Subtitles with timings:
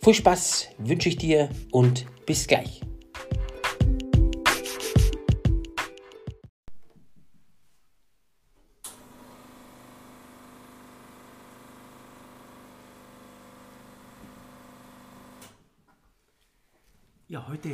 [0.00, 2.80] Viel Spaß wünsche ich dir und bis gleich.
[17.26, 17.70] Ja, heute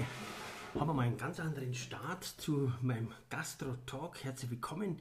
[0.74, 4.24] haben wir mal einen ganz anderen Start zu meinem Gastro-Talk.
[4.24, 4.98] Herzlich willkommen.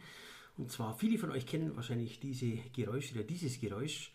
[0.57, 4.11] Und zwar viele von euch kennen wahrscheinlich diese Geräusche oder dieses Geräusch.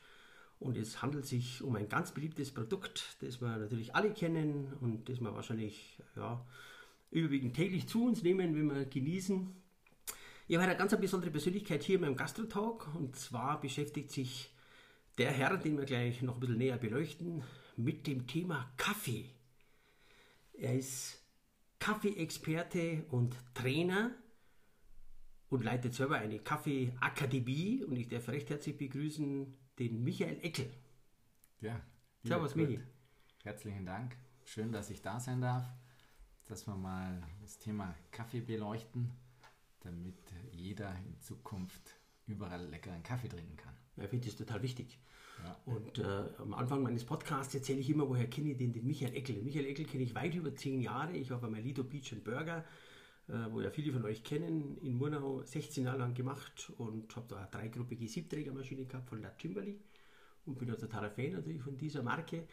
[0.60, 5.08] Und es handelt sich um ein ganz beliebtes Produkt, das wir natürlich alle kennen und
[5.08, 6.44] das wir wahrscheinlich ja,
[7.10, 9.54] überwiegend täglich zu uns nehmen, wenn wir genießen.
[10.48, 14.50] Ich habe eine ganz besondere Persönlichkeit hier in meinem Gastrotalk und zwar beschäftigt sich
[15.18, 17.44] der Herr, den wir gleich noch ein bisschen näher beleuchten,
[17.76, 19.26] mit dem Thema Kaffee.
[20.54, 21.22] Er ist
[21.78, 24.10] Kaffeeexperte und Trainer
[25.48, 30.70] und leitet selber eine Kaffeeakademie und ich darf recht herzlich begrüßen den Michael Eckel.
[31.60, 31.80] Ja,
[32.24, 32.80] Servus, Michi.
[33.44, 34.16] Herzlichen Dank.
[34.44, 35.66] Schön, dass ich da sein darf,
[36.46, 39.12] dass wir mal das Thema Kaffee beleuchten,
[39.80, 40.16] damit
[40.52, 41.94] jeder in Zukunft
[42.26, 43.74] überall leckeren Kaffee trinken kann.
[43.96, 44.98] Ja, ich finde das total wichtig.
[45.44, 45.56] Ja.
[45.66, 49.14] Und äh, am Anfang meines Podcasts erzähle ich immer, woher kenne ich den, den Michael
[49.14, 49.36] Eckel.
[49.36, 51.12] Den Michael Eckel kenne ich weit über zehn Jahre.
[51.12, 52.64] Ich habe bei Lido Beach and Burger,
[53.50, 57.36] wo ja viele von euch kennen, in Murnau 16 Jahre lang gemacht und habe da
[57.36, 59.78] eine dreigruppige Siebträgermaschine gehabt von La Timberly
[60.46, 62.44] und bin ein totaler Fan natürlich von dieser Marke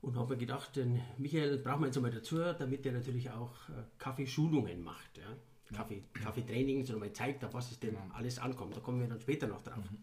[0.00, 3.68] und habe mir gedacht, den Michael brauchen wir jetzt einmal dazu, damit er natürlich auch
[3.70, 5.18] äh, Kaffeeschulungen macht.
[5.18, 5.74] Ja?
[5.74, 8.76] Kaffee, Kaffeetraining, sondern mal zeigt, auf was es denn alles ankommt.
[8.76, 9.90] Da kommen wir dann später noch drauf.
[9.90, 9.98] Mhm.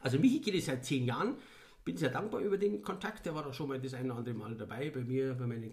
[0.00, 1.36] Also Michi geht es seit zehn Jahren.
[1.84, 3.26] Bin sehr dankbar über den Kontakt.
[3.26, 5.70] Der war auch schon mal das ein oder andere Mal dabei bei mir bei meinen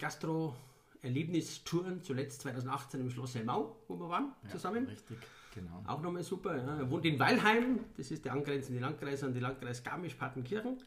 [1.01, 2.03] Gastro-Erlebnistouren.
[2.03, 4.85] Zuletzt 2018 im Schloss Helmau, wo wir waren Ja, zusammen.
[4.87, 5.17] Richtig,
[5.53, 5.83] genau.
[5.85, 6.55] Auch nochmal super.
[6.57, 6.77] Ja.
[6.79, 10.77] Er wohnt in Weilheim, das ist der angrenzende Landkreis an die Landkreis Garmisch-Partenkirchen.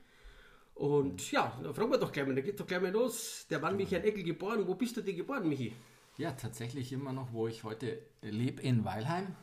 [0.75, 3.47] Und ja, da fragen wir doch gleich mal, da geht doch gleich mal los.
[3.51, 4.67] Der Mann Michael Eckel geboren.
[4.67, 5.75] Wo bist du denn geboren, Michi?
[6.17, 9.35] Ja, tatsächlich immer noch, wo ich heute lebe, in Weilheim,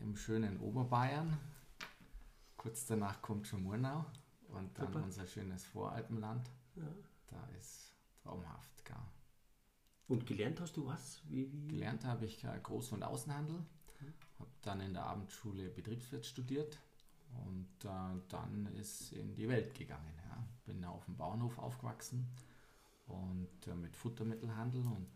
[0.00, 1.38] im schönen Oberbayern.
[2.56, 4.04] Kurz danach kommt schon Murnau
[4.48, 5.04] und dann Super.
[5.04, 6.50] unser schönes Voralpenland.
[7.28, 9.10] Da ist traumhaft, gar.
[10.10, 11.22] Und gelernt hast du was?
[11.28, 11.68] Wie, wie?
[11.68, 13.54] Gelernt habe ich äh, Groß- und Außenhandel,
[14.40, 16.80] habe dann in der Abendschule Betriebswirt studiert
[17.46, 20.12] und äh, dann ist in die Welt gegangen.
[20.28, 20.44] Ja.
[20.64, 22.26] Bin auf dem Bauernhof aufgewachsen
[23.06, 25.12] und äh, mit Futtermittelhandel und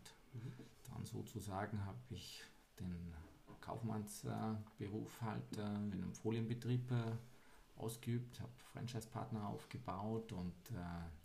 [0.89, 2.41] dann sozusagen habe ich
[2.79, 3.13] den
[3.59, 11.24] Kaufmannsberuf Beruf halt äh, in einem Folienbetrieb äh, ausgeübt, habe Franchise-Partner aufgebaut und äh,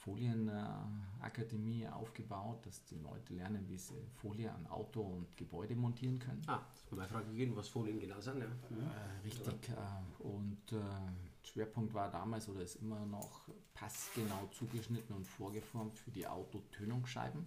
[0.00, 6.42] Folienakademie aufgebaut, dass die Leute lernen, wie sie Folie an Auto und Gebäude montieren können.
[6.46, 8.40] Ah, das ist meine Frage gewesen, was Folien genau sind.
[8.40, 8.46] Ja.
[8.46, 9.68] Äh, richtig.
[9.68, 13.42] Äh, und äh, Schwerpunkt war damals oder ist immer noch
[13.74, 17.46] passgenau zugeschnitten und vorgeformt für die Autotönungsscheiben.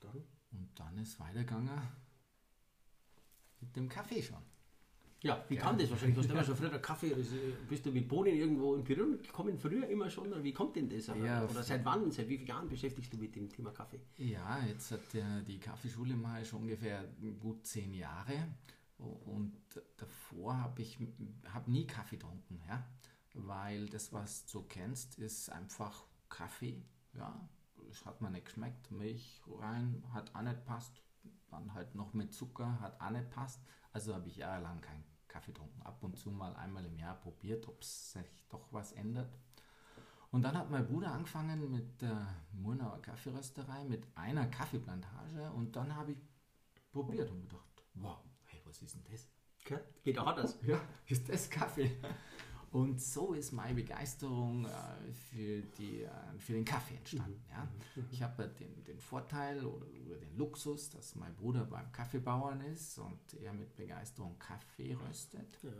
[0.00, 0.24] Dann?
[0.52, 1.70] Und dann ist weitergegangen
[3.60, 4.42] mit dem Kaffee schon.
[5.22, 6.18] Ja, wie kam das wahrscheinlich?
[6.18, 7.36] Hast du immer schon früher Kaffee, also
[7.68, 10.28] bist du mit Bohnen irgendwo in Berührung gekommen, früher immer schon?
[10.28, 11.08] Oder wie kommt denn das?
[11.08, 14.00] Oder, Ja, oder seit wann, seit wie vielen Jahren beschäftigst du mit dem Thema Kaffee?
[14.16, 17.04] Ja, jetzt hat der, die Kaffeeschule mal schon ungefähr
[17.40, 18.48] gut zehn Jahre
[18.98, 19.52] und
[19.96, 20.98] davor habe ich
[21.52, 22.84] hab nie Kaffee getrunken, ja,
[23.34, 26.82] weil das, was du kennst, ist einfach Kaffee,
[27.14, 27.48] ja,
[27.88, 31.02] das hat mir nicht geschmeckt, Milch rein, hat auch nicht passt,
[31.50, 33.60] dann halt noch mit Zucker, hat auch nicht passt,
[33.92, 37.66] also habe ich jahrelang keinen Kaffee getrunken, ab und zu mal einmal im Jahr probiert,
[37.68, 39.32] ob sich doch was ändert.
[40.30, 45.94] Und dann hat mein Bruder angefangen mit der Murnauer Kaffeerösterei, mit einer Kaffeeplantage und dann
[45.94, 46.18] habe ich
[46.90, 49.28] probiert und gedacht, wow, hey, was ist denn das?
[50.02, 50.58] Geht auch anders.
[50.62, 51.96] Ja, ist das Kaffee?
[52.72, 57.44] Und so ist meine Begeisterung äh, für, die, äh, für den Kaffee entstanden.
[57.50, 57.68] Ja.
[58.10, 62.98] Ich habe den, den Vorteil oder, oder den Luxus, dass mein Bruder beim Kaffeebauern ist
[62.98, 65.58] und er mit Begeisterung Kaffee röstet.
[65.62, 65.70] Ja.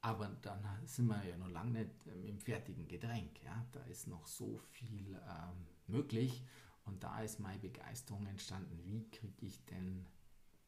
[0.00, 3.42] Aber dann sind wir ja noch lange nicht ähm, im fertigen Getränk.
[3.44, 3.66] Ja?
[3.72, 6.42] Da ist noch so viel ähm, möglich.
[6.86, 8.80] Und da ist meine Begeisterung entstanden.
[8.82, 10.06] Wie kriege ich denn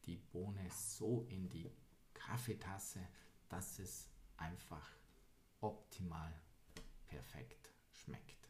[0.05, 1.71] die Bohne so in die
[2.13, 2.99] Kaffeetasse,
[3.49, 4.07] dass es
[4.37, 5.00] einfach
[5.61, 6.33] optimal
[7.07, 8.49] perfekt schmeckt?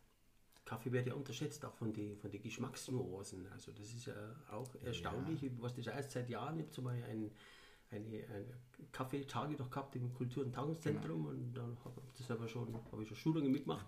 [0.66, 3.46] Kaffee wird ja unterschätzt, auch von den von die Geschmacksnuancen.
[3.52, 4.14] Also das ist ja
[4.50, 5.50] auch erstaunlich, ja.
[5.60, 7.32] was das erst seit Jahren gibt, zum Beispiel ein,
[7.90, 8.46] eine, eine
[8.92, 11.30] Kaffeetage doch gehabt im Kultur- und Tagungszentrum genau.
[11.30, 13.86] und dann habe ich aber schon, habe ich schon Schulungen mitgemacht.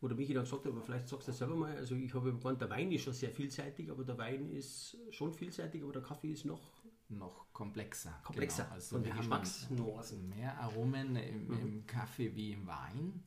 [0.00, 2.14] Wo der Michi dann gesagt hat, aber vielleicht sagst du das selber mal, also ich
[2.14, 5.92] habe gemeint, der Wein ist schon sehr vielseitig, aber der Wein ist schon vielseitig, aber
[5.92, 6.70] der Kaffee ist noch
[7.08, 8.20] noch komplexer.
[8.22, 8.64] Komplexer.
[8.64, 8.74] Genau.
[8.74, 11.58] Also wir haben mehr Aromen im, mhm.
[11.60, 13.24] im, Kaffee wie im Wein.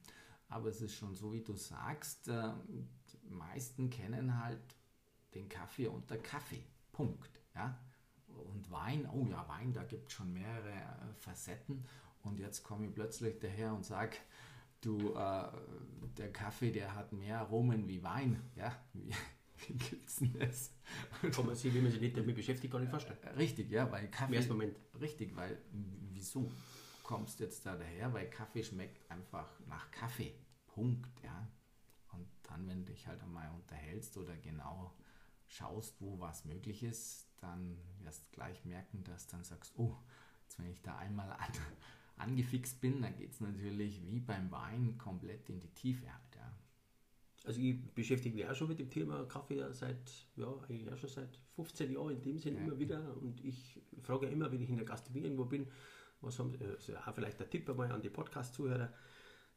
[0.50, 4.75] Aber es ist schon so, wie du sagst, äh, die meisten kennen halt
[5.33, 6.63] den Kaffee unter Kaffee.
[6.92, 7.42] Punkt.
[7.56, 7.80] Ja?
[8.28, 11.86] Und Wein, oh ja, Wein, da gibt es schon mehrere äh, Facetten.
[12.24, 14.18] Und jetzt komme ich plötzlich daher und sage,
[14.81, 15.48] du, äh,
[16.18, 18.42] der Kaffee, der hat mehr Aromen wie Wein.
[18.56, 18.75] Ja,
[19.68, 20.72] gibt's denn das?
[21.22, 23.19] Kann man sich, wenn man sich nicht damit beschäftigt, gar nicht vorstellen.
[23.24, 24.34] Äh, richtig, ja, weil Kaffee.
[24.34, 24.75] Im ersten Moment.
[25.00, 25.58] Richtig, weil
[26.12, 26.52] wieso
[27.04, 28.13] kommst du jetzt da daher?
[28.13, 30.34] Weil Kaffee schmeckt einfach nach Kaffee.
[30.68, 31.48] Punkt, ja.
[32.13, 34.94] Und dann, wenn du dich halt einmal unterhältst oder genau
[35.48, 39.98] schaust, wo was möglich ist, dann wirst du gleich merken, dass du dann sagst, oh,
[40.44, 41.52] jetzt wenn ich da einmal an,
[42.18, 46.06] angefixt bin, dann geht es natürlich wie beim Wein komplett in die Tiefe.
[47.44, 51.10] Also ich beschäftige mich auch schon mit dem Thema Kaffee seit, ja, eigentlich auch schon
[51.10, 52.62] seit 15 Jahren in dem Sinn ja.
[52.62, 53.18] immer wieder.
[53.20, 55.68] Und ich frage immer, wenn ich in der Gastronomie irgendwo bin,
[56.22, 58.94] was haben, also auch vielleicht der Tipp einmal an die Podcast-Zuhörer,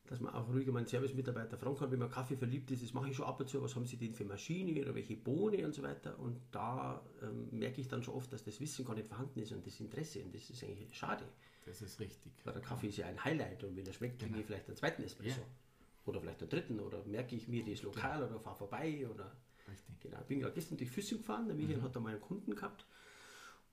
[0.07, 3.09] dass man auch ruhig meinen Service-Mitarbeiter fragen kann, wenn man Kaffee verliebt ist, das mache
[3.09, 5.75] ich schon ab und zu, was haben sie denn für Maschine oder welche Bohne und
[5.75, 6.19] so weiter.
[6.19, 9.53] Und da ähm, merke ich dann schon oft, dass das Wissen gar nicht vorhanden ist
[9.53, 10.23] und das Interesse.
[10.23, 11.25] Und das ist eigentlich schade.
[11.65, 12.33] Das ist richtig.
[12.45, 14.33] Weil der Kaffee ist ja ein Highlight und wenn er schmeckt, genau.
[14.33, 15.41] kriege ich vielleicht einen zweiten Espresso.
[15.41, 15.47] Ja.
[16.07, 16.81] Oder vielleicht einen dritten.
[16.81, 19.07] Oder merke ich mir das lokal oder fahre vorbei.
[19.13, 19.33] Oder
[19.69, 20.01] richtig.
[20.01, 20.19] Genau.
[20.21, 21.83] Ich bin gerade gestern durch Füssing gefahren, der Michael mhm.
[21.83, 22.85] hat da mal einen Kunden gehabt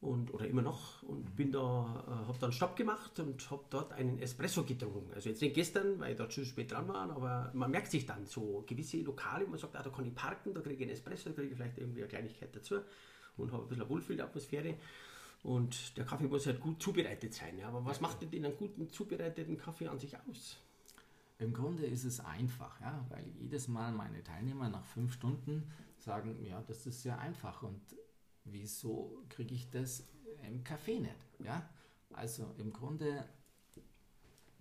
[0.01, 3.93] und, oder immer noch und bin da, äh, habe dann Stopp gemacht und habe dort
[3.93, 5.13] einen Espresso getrunken.
[5.13, 8.05] Also jetzt nicht gestern, weil ich dort schon spät dran war, aber man merkt sich
[8.07, 10.91] dann so gewisse Lokale, man sagt, ah, da kann ich parken, da kriege ich einen
[10.91, 12.79] Espresso, da kriege ich vielleicht irgendwie eine Kleinigkeit dazu
[13.37, 14.75] und habe ein bisschen eine Wohlfühlatmosphäre.
[15.43, 17.57] Und der Kaffee muss halt gut zubereitet sein.
[17.57, 17.67] Ja.
[17.67, 20.57] Aber was macht denn einen guten zubereiteten Kaffee an sich aus?
[21.41, 26.45] Im Grunde ist es einfach, ja, weil jedes Mal meine Teilnehmer nach fünf Stunden sagen,
[26.45, 27.81] ja, das ist sehr einfach und
[28.43, 30.07] wieso kriege ich das
[30.47, 31.15] im Kaffee nicht?
[31.39, 31.67] Ja?
[32.13, 33.25] Also im Grunde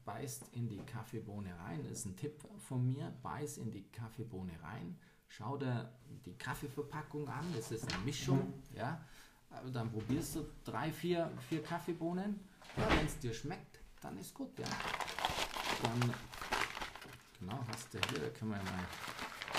[0.06, 4.52] beißt in die Kaffeebohne rein, das ist ein Tipp von mir, beiß in die Kaffeebohne
[4.62, 4.98] rein,
[5.28, 5.92] schau dir
[6.24, 9.04] die Kaffeeverpackung an, das ist eine Mischung, ja?
[9.70, 12.40] Dann probierst du drei, vier, vier Kaffeebohnen,
[12.76, 14.66] wenn es dir schmeckt, dann ist gut, ja.
[15.82, 16.14] Dann,
[17.40, 18.86] genau, hast du hier, da können wir mal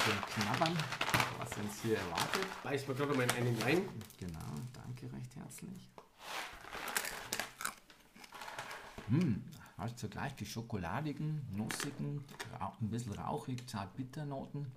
[0.03, 0.77] schön knabbern
[1.41, 2.45] was uns hier erwartet.
[2.63, 3.89] Beißt man gerade mal in einen Wein.
[4.19, 5.89] Genau, danke recht herzlich.
[9.07, 9.43] Hm,
[9.77, 12.23] hast du gleich die schokoladigen, nussigen,
[12.59, 14.71] ein bisschen rauchig, zart bitter Noten.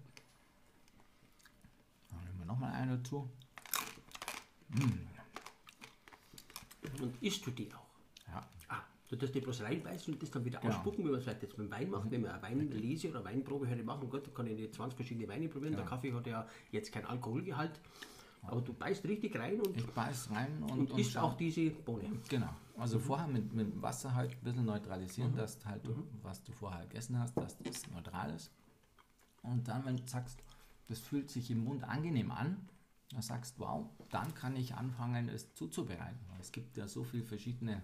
[2.08, 3.30] Dann nehmen wir nochmal eine dazu.
[4.72, 5.06] Hm.
[7.00, 7.84] Und isst du die auch?
[9.08, 10.74] Du tust die bloß reinbeißen und das dann wieder genau.
[10.74, 12.06] ausspucken, wie man es vielleicht jetzt mit dem Wein macht.
[12.06, 12.10] Mhm.
[12.10, 15.28] Wenn man eine Weinlese oder Weinprobe heute machen, gut, dann kann ich nicht 20 verschiedene
[15.28, 15.72] Weine probieren.
[15.72, 15.82] Genau.
[15.82, 17.80] Der Kaffee hat ja jetzt kein Alkoholgehalt.
[18.46, 21.70] Aber du beißt richtig rein und, ich beiß rein und, und, und isst auch diese
[21.70, 22.10] Bohne.
[22.28, 22.50] Genau.
[22.76, 23.02] Also mhm.
[23.02, 25.36] vorher mit, mit Wasser halt ein bisschen neutralisieren, mhm.
[25.36, 26.06] dass halt, mhm.
[26.22, 28.50] was du vorher gegessen hast, dass das neutral ist.
[29.42, 30.42] Und dann, wenn du sagst,
[30.88, 32.68] das fühlt sich im Mund angenehm an,
[33.10, 36.18] dann sagst wow, dann kann ich anfangen, es zuzubereiten.
[36.40, 37.82] Es gibt ja so viele verschiedene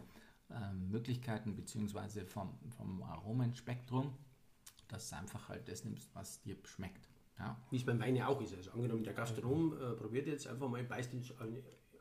[0.90, 2.24] Möglichkeiten bzw.
[2.24, 4.12] Vom, vom Aromenspektrum,
[4.88, 7.08] dass du einfach halt das nimmst, was dir schmeckt.
[7.38, 7.56] Ja.
[7.70, 8.54] Wie es beim Wein ja auch ist.
[8.54, 11.32] Also angenommen, der Gastronom äh, probiert jetzt einfach mal, beißt ins,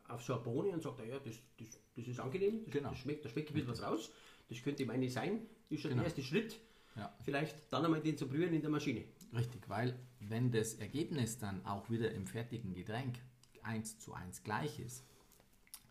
[0.09, 2.89] auf so eine Bohne und sagt, ja, das, das, das ist angenehm, das, genau.
[2.89, 4.11] das schmeckt, da schmeckt ein bisschen was raus.
[4.49, 6.01] Das könnte meine sein, das ist schon genau.
[6.01, 6.59] der erste Schritt.
[6.95, 7.15] Ja.
[7.23, 9.05] Vielleicht dann einmal den zu brühen in der Maschine.
[9.33, 13.19] Richtig, weil wenn das Ergebnis dann auch wieder im fertigen Getränk
[13.61, 15.05] 1 zu 1 gleich ist,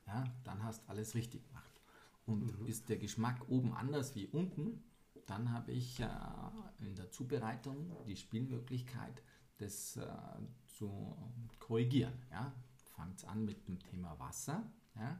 [0.06, 1.67] ja, dann hast du alles richtig gemacht
[2.28, 2.66] und mhm.
[2.66, 4.84] ist der Geschmack oben anders wie unten,
[5.26, 6.08] dann habe ich äh,
[6.80, 9.22] in der Zubereitung die Spielmöglichkeit,
[9.56, 10.06] das äh,
[10.66, 11.16] zu
[11.58, 12.12] korrigieren.
[12.30, 12.52] Ja?
[12.94, 14.62] Fangt an mit dem Thema Wasser.
[14.94, 15.18] Ja?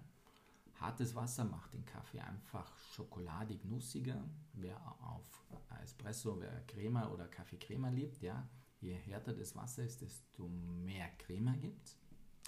[0.74, 4.22] Hartes Wasser macht den Kaffee einfach schokoladig nussiger.
[4.52, 5.44] Wer auf
[5.82, 8.48] Espresso, wer Crema oder Kaffeecrema liebt, ja,
[8.80, 11.98] je härter das Wasser ist, desto mehr Crema gibt es.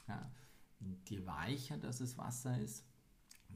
[0.07, 0.31] Ja.
[1.09, 2.85] Je weicher das Wasser ist,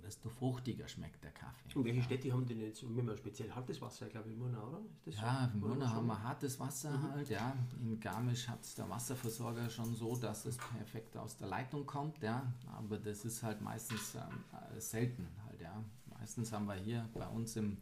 [0.02, 1.74] desto fruchtiger schmeckt der Kaffee.
[1.74, 4.06] Und welche Städte haben denn jetzt immer speziell hartes Wasser?
[4.06, 4.80] Ich glaube, in Murnau, oder?
[5.06, 7.12] ja, in Murnau haben wir hartes Wasser mhm.
[7.12, 7.56] halt, ja.
[7.80, 12.22] In Garmisch hat es der Wasserversorger schon so, dass es perfekt aus der Leitung kommt,
[12.22, 12.52] ja.
[12.76, 14.44] Aber das ist halt meistens ähm,
[14.78, 15.82] selten halt, ja.
[16.18, 17.78] Meistens haben wir hier bei uns im,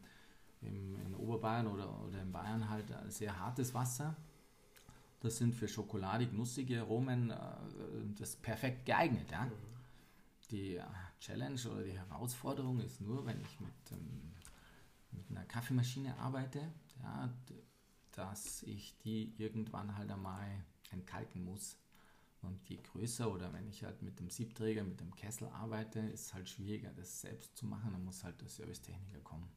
[0.63, 4.17] im, in Oberbayern oder, oder in Bayern halt sehr hartes Wasser.
[5.21, 7.37] Das sind für schokoladig-nussige Aromen äh,
[8.19, 9.31] das perfekt geeignet.
[9.31, 9.45] Ja?
[9.45, 9.53] Mhm.
[10.51, 10.83] Die äh,
[11.23, 14.33] Challenge oder die Herausforderung ist nur, wenn ich mit, ähm,
[15.13, 16.61] mit einer Kaffeemaschine arbeite,
[17.01, 17.33] ja,
[18.11, 21.79] dass ich die irgendwann halt einmal entkalken muss.
[22.43, 26.27] Und je größer oder wenn ich halt mit dem Siebträger, mit dem Kessel arbeite, ist
[26.27, 27.93] es halt schwieriger, das selbst zu machen.
[27.93, 29.49] Dann muss halt der Servicetechniker kommen.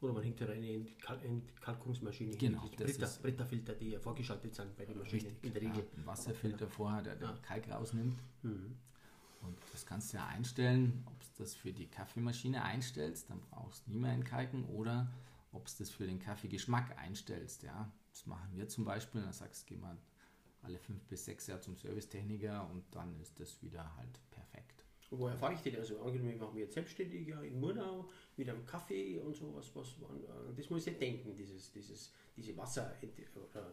[0.00, 0.86] Oder man hängt ja eine
[1.22, 5.62] Entkalkungsmaschine genau, hin, Britta, Britta-Filter, die ja vorgeschaltet sind bei den Maschinen richtig, in der
[5.62, 5.86] Regel.
[5.96, 6.70] Ja, Wasserfilter genau.
[6.70, 8.18] vorher, der den Kalk rausnimmt.
[8.42, 8.76] Mhm.
[9.46, 13.86] Und das kannst du ja einstellen, ob du das für die Kaffeemaschine einstellst, dann brauchst
[13.86, 15.12] du nie mehr entkalken, oder
[15.52, 17.62] ob du das für den Kaffeegeschmack einstellst.
[17.62, 17.90] Ja.
[18.10, 19.96] Das machen wir zum Beispiel, dann sagst du, geh mal
[20.62, 24.84] alle fünf bis sechs Jahre zum Servicetechniker und dann ist das wieder halt perfekt.
[25.10, 25.76] Und woher fahre ich denn?
[25.76, 29.54] Also angenommen, ich mache mich jetzt selbstständig ja, in Murnau mit einem Kaffee und so,
[29.54, 29.94] was, was,
[30.56, 32.92] das muss ich denken, dieses, dieses, diese Wasser,
[33.36, 33.72] oder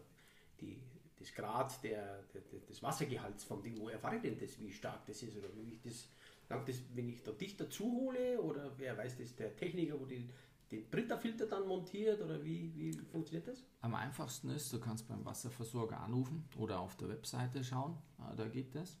[0.60, 0.80] die,
[1.24, 5.06] das Grad der, der, des Wassergehalts vom Ding, wo erfahre ich denn das, wie stark
[5.06, 6.10] das ist oder wie ich das,
[6.48, 10.28] das wenn ich da dich dazu hole oder wer weiß das, der Techniker, wo die
[10.70, 13.64] den Britta-Filter dann montiert oder wie, wie funktioniert das?
[13.80, 18.48] Am einfachsten ist, du kannst beim Wasserversorger anrufen oder auf der Webseite schauen, ah, da
[18.48, 18.98] geht es.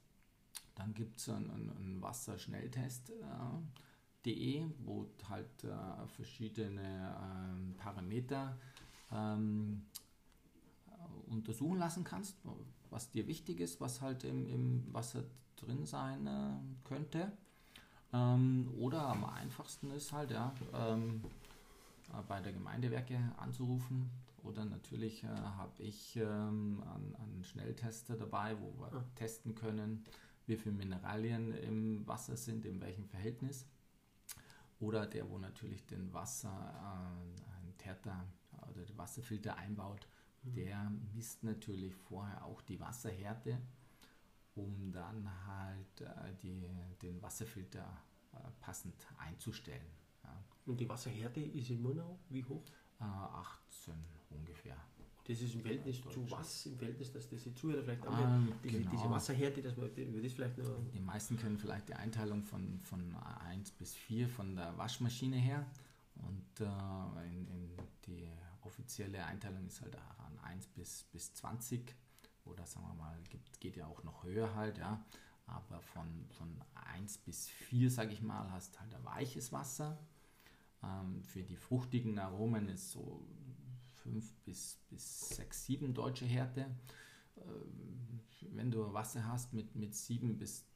[0.74, 8.58] Dann gibt es einen, einen Wasserschnelltest.de, äh, wo halt äh, verschiedene ähm, Parameter
[9.12, 9.86] ähm,
[11.28, 12.36] untersuchen lassen kannst,
[12.90, 15.24] was dir wichtig ist, was halt im, im Wasser
[15.56, 17.32] drin sein äh, könnte.
[18.12, 21.22] Ähm, oder am einfachsten ist halt, ja, ähm,
[22.12, 24.10] äh, bei der Gemeindewerke anzurufen.
[24.42, 29.04] Oder natürlich äh, habe ich ähm, einen, einen, Schnelltester dabei, wo wir ah.
[29.14, 30.04] testen können,
[30.46, 33.66] wie viele Mineralien im Wasser sind, in welchem Verhältnis.
[34.80, 38.26] Oder der, wo natürlich den Wasser, äh, ein Täter
[38.70, 40.06] oder den Wasserfilter einbaut.
[40.44, 43.58] Der misst natürlich vorher auch die Wasserhärte,
[44.54, 46.68] um dann halt äh, die,
[47.02, 50.04] den Wasserfilter äh, passend einzustellen.
[50.66, 52.62] Und die Wasserhärte ist in Murnau wie hoch?
[53.00, 53.94] Äh, 18
[54.30, 54.76] ungefähr.
[55.26, 56.66] Das ist im Verhältnis ja, zu was?
[56.66, 58.90] Im Verhältnis, dass das die Zuhörer vielleicht auch ähm, diese, genau.
[58.90, 59.90] diese Wasserhärte, dass man
[60.22, 60.64] das vielleicht noch.
[60.92, 63.14] Die meisten kennen vielleicht die Einteilung von, von
[63.48, 65.66] 1 bis 4 von der Waschmaschine her.
[66.16, 67.70] Und äh, in, in
[68.06, 68.28] die
[68.62, 69.96] offizielle Einteilung ist halt
[70.44, 71.94] 1 bis, bis 20
[72.44, 75.04] oder sagen wir mal, gibt, geht ja auch noch höher halt, ja.
[75.46, 76.62] Aber von, von
[76.94, 79.98] 1 bis 4, sage ich mal, hast halt ein weiches Wasser
[80.84, 83.26] ähm, für die fruchtigen Aromen ist so
[84.02, 86.66] 5 bis, bis 6, 7 deutsche Härte.
[87.36, 88.20] Ähm,
[88.52, 90.66] wenn du Wasser hast mit, mit 7 bis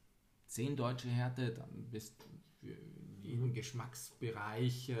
[0.49, 2.25] 10 deutsche Härte, dann bist du
[2.59, 2.75] für
[3.21, 4.95] jeden Geschmacksbereich äh,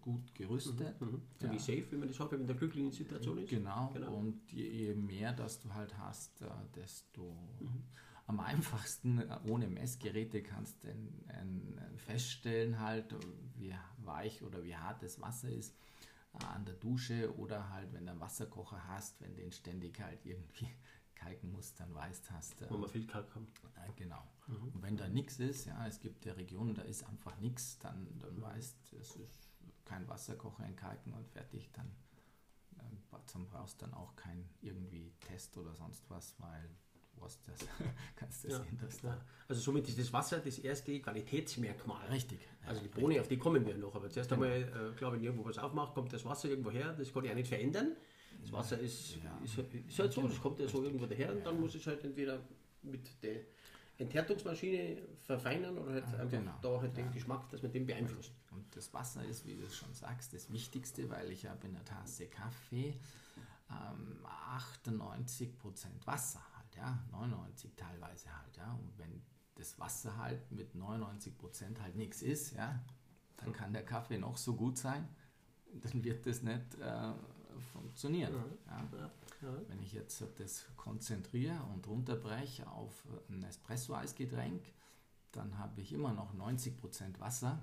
[0.00, 1.00] gut gerüstet.
[1.00, 1.22] Mhm, mhm.
[1.40, 1.52] So ja.
[1.52, 3.50] wie safe, wenn man das hat, wenn man in der glücklichen Situation ist.
[3.50, 4.14] Genau, genau.
[4.14, 7.84] und je, je, mehr das du halt hast, äh, desto mhm.
[8.26, 10.88] am einfachsten äh, ohne Messgeräte kannst du
[11.96, 13.14] feststellen halt,
[13.56, 15.74] wie weich oder wie hart das Wasser ist
[16.44, 20.68] an der Dusche oder halt, wenn du einen Wasserkocher hast, wenn den ständig halt irgendwie
[21.16, 22.62] kalken musst, dann weißt hast.
[22.62, 23.48] Äh, Wo wir viel Kalk haben.
[23.74, 24.22] Äh, genau.
[24.46, 24.68] Mhm.
[24.74, 28.06] Und wenn da nichts ist, ja, es gibt ja Regionen, da ist einfach nichts, dann,
[28.20, 28.42] dann mhm.
[28.42, 29.48] weißt es ist
[29.84, 31.90] kein Wasserkocher entkalken und fertig, dann,
[32.76, 33.02] dann
[33.50, 36.70] brauchst du dann auch kein irgendwie Test oder sonst was, weil
[37.18, 37.58] was das,
[38.16, 38.78] kannst du ja, sehen.
[38.80, 39.18] Dass da
[39.48, 42.06] also somit ist das Wasser das erste Qualitätsmerkmal.
[42.08, 42.40] Richtig.
[42.66, 43.94] Also die Bohne, auf die kommen wir noch.
[43.94, 44.42] Aber zuerst genau.
[44.42, 47.30] einmal, äh, glaube ich, irgendwo was aufmacht, kommt das Wasser irgendwo her, das kann ich
[47.30, 47.96] auch nicht verändern.
[48.46, 49.38] Das Wasser ist, ja.
[49.44, 52.02] ist, ist, halt so, das kommt ja so irgendwo daher und dann muss ich halt
[52.04, 52.40] entweder
[52.82, 53.40] mit der
[53.98, 56.58] Enthärtungsmaschine verfeinern oder halt ah, einfach genau.
[56.62, 58.32] da halt den Geschmack, dass man den beeinflusst.
[58.52, 61.84] Und das Wasser ist, wie du schon sagst, das Wichtigste, weil ich habe in der
[61.84, 62.94] Tasse Kaffee
[63.70, 64.24] ähm,
[64.56, 66.40] 98% Wasser
[66.76, 68.72] ja, 99 teilweise halt, ja.
[68.72, 69.22] Und wenn
[69.54, 72.80] das Wasser halt mit 99 Prozent halt nichts ist, ja,
[73.38, 75.08] dann kann der Kaffee noch so gut sein,
[75.72, 77.12] dann wird das nicht äh,
[77.96, 78.34] funktionieren.
[78.66, 79.10] Ja.
[79.68, 84.62] Wenn ich jetzt das konzentriere und runterbreche auf ein Espresso-Eisgetränk,
[85.32, 87.62] dann habe ich immer noch 90 Prozent Wasser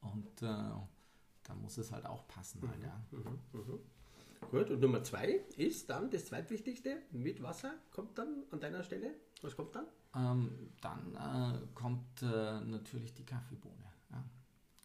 [0.00, 2.62] und äh, da muss es halt auch passen.
[2.68, 3.00] Halt, ja.
[3.10, 4.50] Mhm, mh, mh.
[4.50, 7.74] Gut, und Nummer zwei ist dann das zweitwichtigste mit Wasser.
[7.90, 9.14] Kommt dann an deiner Stelle?
[9.42, 9.86] Was kommt dann?
[10.14, 13.90] Ähm, dann äh, kommt äh, natürlich die Kaffeebohne.
[14.10, 14.24] Ja.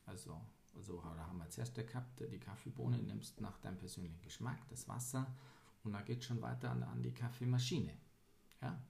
[0.06, 0.39] Also,
[0.76, 5.36] also da haben wir zuerst gehabt, die Kaffeebohne nimmst nach deinem persönlichen Geschmack das Wasser
[5.84, 7.98] und dann geht schon weiter an, an die Kaffeemaschine.
[8.62, 8.82] Ja.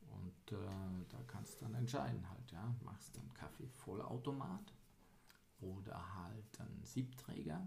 [0.00, 4.74] Und äh, da kannst du dann entscheiden halt, ja, machst dann Kaffee Vollautomat
[5.60, 7.64] oder halt einen Siebträger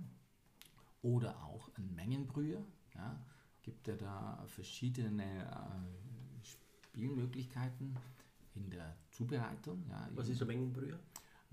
[1.02, 2.66] oder auch ein Mengenbrüher.
[2.96, 3.24] Ja?
[3.64, 7.98] gibt ja da verschiedene äh, Spielmöglichkeiten
[8.56, 9.84] in der Zubereitung.
[9.90, 11.00] Ja, Was ist ein Mengenbrüher?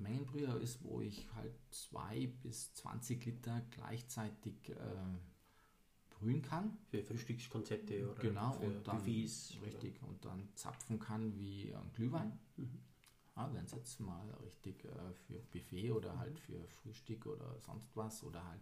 [0.00, 4.74] Mengenbrüher ist, wo ich halt 2 bis 20 Liter gleichzeitig äh,
[6.10, 6.76] brühen kann.
[6.90, 9.56] Für Frühstückskonzepte oder genau, für und dann, Buffets.
[9.62, 12.38] Richtig, und dann zapfen kann wie ein Glühwein.
[13.36, 17.96] Ja, Wenn es jetzt mal richtig äh, für Buffet oder halt für Frühstück oder sonst
[17.96, 18.60] was oder halt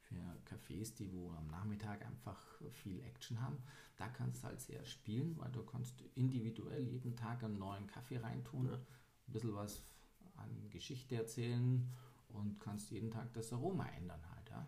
[0.00, 2.38] für Cafés, die wo am Nachmittag einfach
[2.70, 3.58] viel Action haben,
[3.96, 8.18] da kannst du halt sehr spielen, weil du kannst individuell jeden Tag einen neuen Kaffee
[8.18, 8.74] reintun, Ja.
[8.74, 9.82] ein bisschen was
[10.38, 11.88] an Geschichte erzählen
[12.28, 14.50] und kannst jeden Tag das Aroma ändern halt.
[14.50, 14.66] Ja.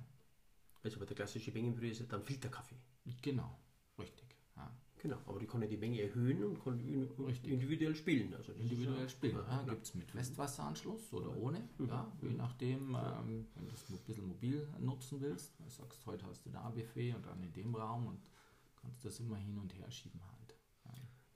[0.83, 2.77] Also bei der klassische Mengenbrühe ist ja dann Filterkaffee.
[3.23, 3.59] Genau,
[3.99, 4.37] richtig.
[4.57, 4.71] Ja.
[5.03, 7.53] Genau, aber die kann ja die Menge erhöhen und Richtig.
[7.53, 8.35] individuell spielen.
[8.35, 9.37] Also individuell spielen.
[9.37, 9.63] Ja.
[9.63, 14.29] Gibt es mit Festwasseranschluss oder ohne, ja, je nachdem, ähm, wenn du es ein bisschen
[14.29, 15.59] mobil nutzen willst.
[15.59, 18.21] Du sagst, heute hast du da Buffet und dann in dem Raum und
[18.77, 20.40] kannst das immer hin und her schieben halt.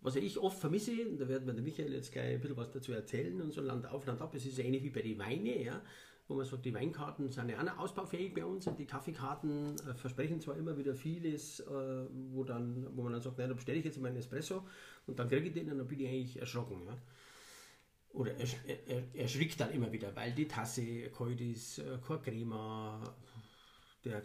[0.04, 2.92] Was ich oft vermisse, da wird mir der Michael jetzt gleich ein bisschen was dazu
[2.92, 5.80] erzählen und so Land auf, Land ab, es ist ähnlich wie bei den Weine, ja,
[6.28, 9.94] wo man sagt, die Weinkarten sind ja auch ausbaufähig bei uns und die Kaffeekarten äh,
[9.94, 11.64] versprechen zwar immer wieder vieles, äh,
[12.32, 14.66] wo, dann, wo man dann sagt, nein, da bestelle ich jetzt meinen Espresso
[15.06, 16.82] und dann kriege ich den und dann bin ich eigentlich erschrocken.
[16.84, 16.99] Ja.
[18.12, 22.20] Oder er, er, er erschrickt dann immer wieder, weil die Tasse kalt ist, äh, kein
[22.20, 23.00] Crema,
[24.04, 24.23] der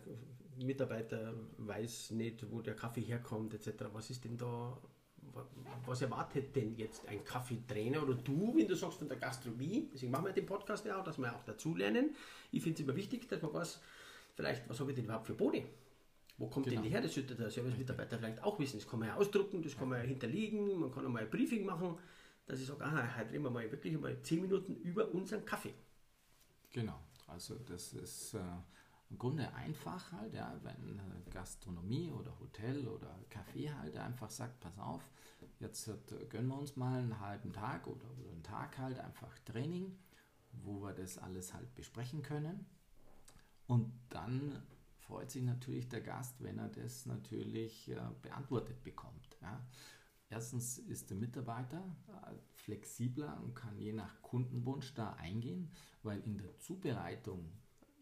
[0.57, 3.85] Mitarbeiter weiß nicht, wo der Kaffee herkommt, etc.
[3.93, 4.77] Was ist denn da,
[5.85, 9.89] was erwartet denn jetzt ein Kaffeetrainer oder du, wenn du sagst von der Gastronomie?
[9.93, 12.15] Deswegen machen wir den Podcast ja auch, dass wir auch dazulernen.
[12.51, 13.79] Ich finde es immer wichtig, dass man weiß,
[14.35, 15.65] vielleicht, was habe ich denn überhaupt für Boni?
[16.37, 16.75] Wo kommt Genau.
[16.75, 17.01] denn die her?
[17.01, 18.77] Das sollte der Service-Mitarbeiter vielleicht auch wissen.
[18.79, 21.29] Das kann man ja ausdrucken, das kann man ja hinterlegen, man kann auch mal ein
[21.29, 21.97] Briefing machen,
[22.45, 25.73] dass ich sage, aha, heute reden wir mal wirklich mal 10 Minuten über unseren Kaffee.
[26.71, 28.39] Genau, also das ist äh,
[29.09, 34.59] im Grunde einfach halt, ja, wenn äh, Gastronomie oder Hotel oder Café halt einfach sagt,
[34.59, 35.09] pass auf,
[35.59, 39.37] jetzt äh, gönnen wir uns mal einen halben Tag oder, oder einen Tag halt einfach
[39.39, 39.97] Training,
[40.51, 42.65] wo wir das alles halt besprechen können.
[43.67, 44.61] Und dann
[44.99, 49.37] freut sich natürlich der Gast, wenn er das natürlich äh, beantwortet bekommt.
[49.41, 49.59] Ja.
[50.29, 55.71] Erstens ist der Mitarbeiter äh, flexibler und kann je nach Kundenwunsch da eingehen,
[56.03, 57.51] weil in der Zubereitung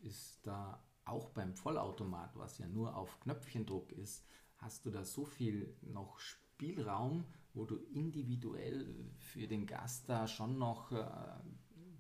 [0.02, 4.26] ist da auch beim Vollautomat, was ja nur auf Knöpfchendruck ist,
[4.58, 8.86] hast du da so viel noch Spielraum, wo du individuell
[9.20, 11.06] für den Gast da schon noch äh,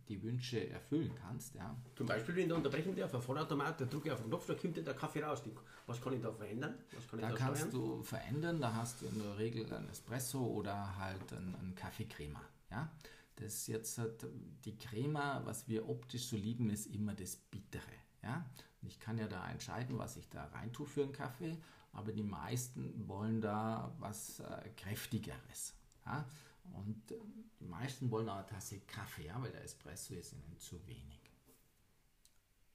[0.07, 1.55] die Wünsche erfüllen kannst.
[1.55, 1.75] Ja.
[1.95, 4.55] Zum Beispiel, wenn der unterbrechen darf, ein Vollautomat, da drücke ich auf den Knopf, da
[4.55, 5.41] kommt der Kaffee raus.
[5.85, 6.75] Was kann ich da verändern?
[6.95, 7.71] Was kann ich Da da kannst steuern?
[7.97, 12.41] du verändern, da hast du in der Regel ein Espresso oder halt ein, ein Kaffeecrema.
[12.71, 12.91] Ja?
[13.35, 14.25] Das ist jetzt halt
[14.65, 17.83] die Crema, was wir optisch so lieben, ist immer das Bittere.
[18.23, 18.45] Ja?
[18.81, 21.57] Ich kann ja da entscheiden, was ich da rein tue für einen Kaffee,
[21.93, 25.73] aber die meisten wollen da was äh, Kräftigeres.
[26.05, 26.25] Ja?
[26.73, 27.19] Und äh,
[27.59, 29.41] die meisten wollen eine Tasse Kaffee, ja?
[29.41, 31.21] weil der Espresso ist ihnen zu wenig.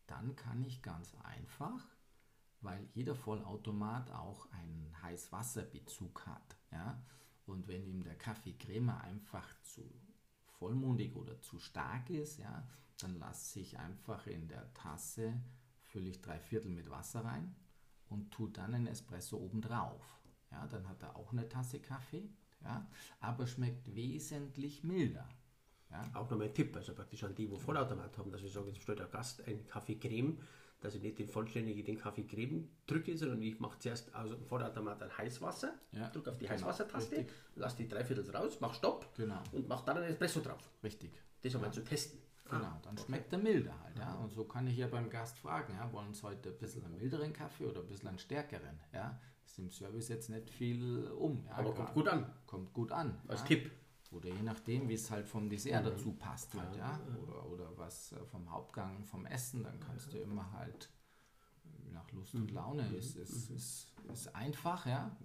[0.07, 1.87] Dann kann ich ganz einfach
[2.63, 6.57] weil jeder Vollautomat auch einen Heißwasserbezug hat.
[6.71, 7.03] Ja?
[7.47, 9.83] Und wenn ihm der Kaffeecreme einfach zu
[10.47, 12.67] vollmundig oder zu stark ist, ja,
[13.01, 15.35] dann lasse ich einfach in der Tasse,
[15.93, 17.55] fülle ich drei Viertel mit Wasser rein
[18.09, 20.03] und tue dann einen Espresso obendrauf.
[20.51, 22.29] Ja, dann hat er auch eine Tasse Kaffee,
[22.63, 22.87] ja,
[23.21, 25.29] aber schmeckt wesentlich milder.
[25.91, 26.03] Ja.
[26.15, 28.83] Auch nochmal ein Tipp, also praktisch an die, wo Vollautomat haben, dass ich sage, jetzt
[28.83, 30.39] stellt der Gast ein Kaffee Creme,
[30.81, 34.45] dass ich nicht den vollständigen den Kaffee Creme drücke, sondern ich mache zuerst aus dem
[34.47, 37.27] Vollautomat ein Heißwasser, Ja, drücke auf die genau, Heißwassertaste,
[37.57, 39.43] lasse die drei Viertel raus, mache Stopp Genau.
[39.53, 40.71] und mache dann einen Espresso drauf.
[40.83, 41.13] Richtig.
[41.43, 42.19] Das einmal zu testen.
[42.59, 43.05] Genau, Ah, dann okay.
[43.07, 43.99] schmeckt er milder halt.
[43.99, 44.15] Ja?
[44.15, 46.97] Und so kann ich ja beim Gast fragen, ja, wollen Sie heute ein bisschen einen
[46.97, 48.79] milderen Kaffee oder ein bisschen einen stärkeren?
[48.93, 49.19] Ja?
[49.45, 51.45] Ist im Service jetzt nicht viel um.
[51.47, 51.57] Ja?
[51.57, 52.33] Aber kommt gut an.
[52.47, 53.19] Kommt gut an.
[53.29, 53.47] Als ja?
[53.47, 53.71] Tipp.
[54.13, 55.89] Oder je nachdem, wie es halt vom Dessert Mhm.
[55.89, 57.01] dazu passt halt, ja.
[57.23, 60.91] Oder, oder was äh, vom Hauptgang, vom Essen, dann kannst du immer halt
[61.93, 62.43] nach Lust Mhm.
[62.43, 62.87] und Laune.
[62.95, 65.17] Ist, ist, ist, ist einfach, ja.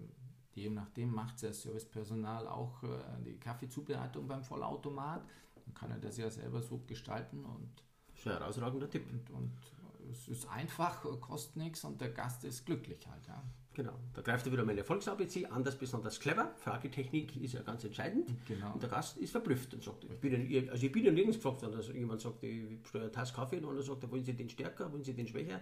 [0.54, 5.22] Je nachdem macht das Servicepersonal auch äh, die Kaffeezubereitung beim Vollautomat.
[5.68, 7.70] Dann kann er das ja selber so gestalten und,
[8.08, 9.04] Das ist ein herausragender Tipp.
[9.12, 9.52] und, und
[10.10, 13.42] es ist einfach, kostet nichts und der Gast ist glücklich halt, ja.
[13.74, 13.92] Genau.
[14.14, 16.52] Da greift er wieder meine Erfolgs-ABC, anders besonders clever.
[16.56, 18.34] Fragetechnik ist ja ganz entscheidend.
[18.46, 18.72] Genau.
[18.72, 21.36] Und der Gast ist verblüfft und sagt, ich bin ja, also ich bin ja nirgends
[21.36, 24.24] gefragt, worden, dass jemand sagt, ich bestelle eine Tasse Kaffee und der andere sagt, wollen
[24.24, 25.60] Sie den stärker, wollen Sie den schwächer?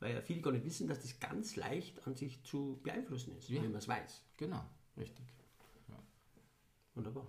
[0.00, 3.48] Weil ja viele gar nicht wissen, dass das ganz leicht an sich zu beeinflussen ist,
[3.50, 3.62] Ja.
[3.62, 4.24] wenn man es weiß.
[4.38, 4.64] Genau,
[4.96, 5.26] richtig.
[6.94, 7.26] Wunderbar.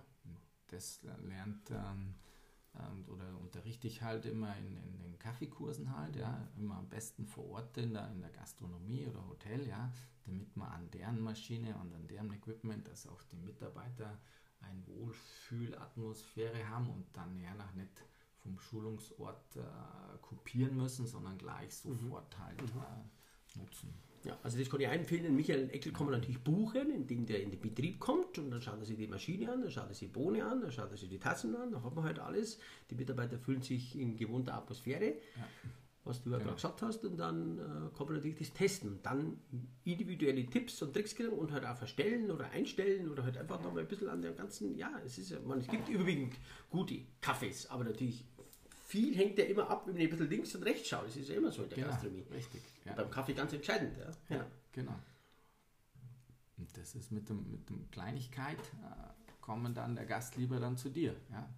[0.74, 2.14] Das lernt ähm,
[2.92, 7.26] und, oder unterrichte ich halt immer in, in, den Kaffeekursen halt, ja, immer am besten
[7.26, 9.92] vor Ort in der, in der Gastronomie oder Hotel, ja,
[10.26, 14.18] damit man an deren Maschine und an deren Equipment, dass auch die Mitarbeiter
[14.60, 18.04] eine Wohlfühlatmosphäre haben und dann ja nach nicht
[18.38, 21.94] vom Schulungsort äh, kopieren müssen, sondern gleich mhm.
[21.96, 22.80] sofort halt mhm.
[22.80, 23.94] äh, nutzen.
[24.24, 25.24] Ja, also das kann ich empfehlen.
[25.24, 28.62] Den Michael Eckel kann man natürlich buchen, indem der in den Betrieb kommt und dann
[28.62, 30.90] schaut er sich die Maschine an, dann schaut er sich die Bohne an, dann schaut
[30.90, 32.58] er sich die Tassen an, dann hat man halt alles.
[32.90, 35.48] Die Mitarbeiter fühlen sich in gewohnter Atmosphäre, ja.
[36.04, 36.50] was du ja genau.
[36.50, 39.00] gerade gesagt hast, und dann äh, kann man natürlich das testen.
[39.02, 39.38] Dann
[39.84, 43.66] individuelle Tipps und Tricks kriegen und halt auch verstellen oder einstellen oder halt einfach ja.
[43.66, 46.34] da mal ein bisschen an dem ganzen, ja, es ist ja, man, es gibt überwiegend
[46.70, 48.24] gute Kaffees, aber natürlich
[48.94, 51.06] viel hängt ja immer ab, wenn ich ein bisschen links und rechts schaue.
[51.06, 52.24] Das ist ja immer so in der genau, Gastronomie.
[52.30, 52.62] Richtig.
[52.84, 52.92] Ja.
[52.92, 53.96] beim Kaffee ganz entscheidend.
[53.98, 54.94] Ja, ja genau.
[56.56, 60.76] Und das ist mit dem, mit dem Kleinigkeit, äh, kommen dann der Gast lieber dann
[60.76, 61.16] zu dir.
[61.32, 61.52] Ja.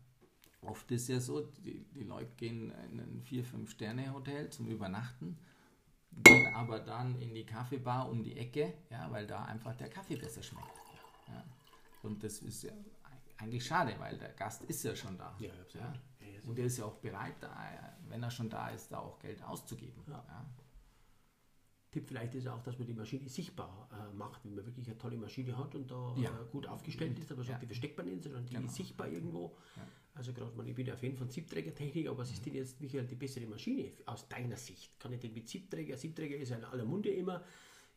[0.63, 5.37] Oft ist ja so, die, die Leute gehen in ein 4-5-Sterne-Hotel zum Übernachten,
[6.25, 10.17] gehen aber dann in die Kaffeebar um die Ecke, ja, weil da einfach der Kaffee
[10.17, 10.81] besser schmeckt.
[11.29, 11.45] Ja.
[12.03, 12.73] Und das ist ja
[13.37, 15.37] eigentlich schade, weil der Gast ist ja schon da.
[15.39, 15.87] Ja, absolut.
[15.87, 15.95] Ja.
[16.47, 17.35] Und er ist ja auch bereit,
[18.09, 20.03] wenn er schon da ist, da auch Geld auszugeben.
[20.07, 20.25] Ja.
[20.29, 20.47] Ja.
[21.91, 24.99] Tipp vielleicht ist auch, dass man die Maschine sichtbar äh, macht, wenn man wirklich eine
[24.99, 26.31] tolle Maschine hat und da ja.
[26.31, 28.67] äh, gut aufgestellt ist, aber so die versteckt man nicht, sondern die genau.
[28.67, 29.57] ist sichtbar irgendwo.
[30.15, 33.15] Also gerade, ich bin ja Fan von Siebträgertechnik, aber was ist denn jetzt, Michael, die
[33.15, 34.99] bessere Maschine aus deiner Sicht?
[35.01, 37.43] Kann ich denn mit Siebträger, Siebträger ist ja in aller Munde immer,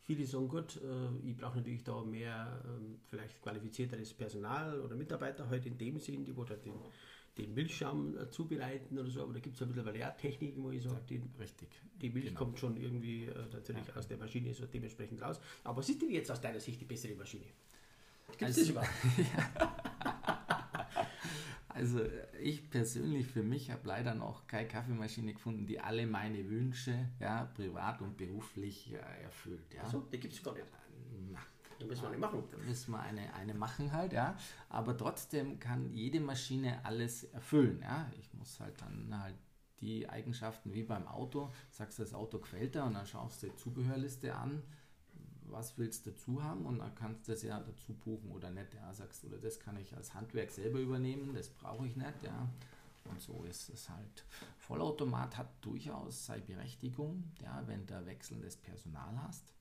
[0.02, 5.44] Viele sagen, gut, äh, ich brauche natürlich da mehr ähm, vielleicht qualifizierteres Personal oder Mitarbeiter
[5.44, 6.72] heute halt in dem Sinn, die wo den
[7.42, 10.70] den Milchschaum äh, zubereiten oder so, aber da gibt es ja mittlerweile auch Techniken, wo
[10.70, 11.68] ich sage, die, Richtig.
[12.00, 12.38] die Milch genau.
[12.38, 13.96] kommt schon irgendwie äh, natürlich ja.
[13.96, 15.40] aus der Maschine so dementsprechend raus.
[15.64, 17.44] Aber was ist denn jetzt aus deiner Sicht die bessere Maschine?
[18.28, 18.90] Gibt es also, das überhaupt?
[21.80, 22.00] Also
[22.42, 27.44] ich persönlich für mich habe leider noch keine Kaffeemaschine gefunden, die alle meine Wünsche ja,
[27.54, 29.72] privat und beruflich äh, erfüllt.
[29.74, 29.84] Ja.
[29.84, 30.66] Achso, die gibt es gar nicht.
[31.80, 32.44] Da müssen wir eine machen.
[32.50, 34.36] Da müssen wir eine, eine machen halt, ja.
[34.68, 38.10] Aber trotzdem kann jede Maschine alles erfüllen, ja.
[38.18, 39.36] Ich muss halt dann halt
[39.80, 43.48] die Eigenschaften wie beim Auto, sagst du, das Auto gefällt dir und dann schaust du
[43.48, 44.62] die Zubehörliste an,
[45.44, 48.74] was willst du dazu haben und dann kannst du das ja dazu buchen oder nicht,
[48.74, 52.48] ja, sagst oder das kann ich als Handwerk selber übernehmen, das brauche ich nicht, ja.
[53.06, 54.24] Und so ist es halt.
[54.58, 59.54] Vollautomat hat durchaus seine Berechtigung, ja, wenn du wechselndes Personal hast.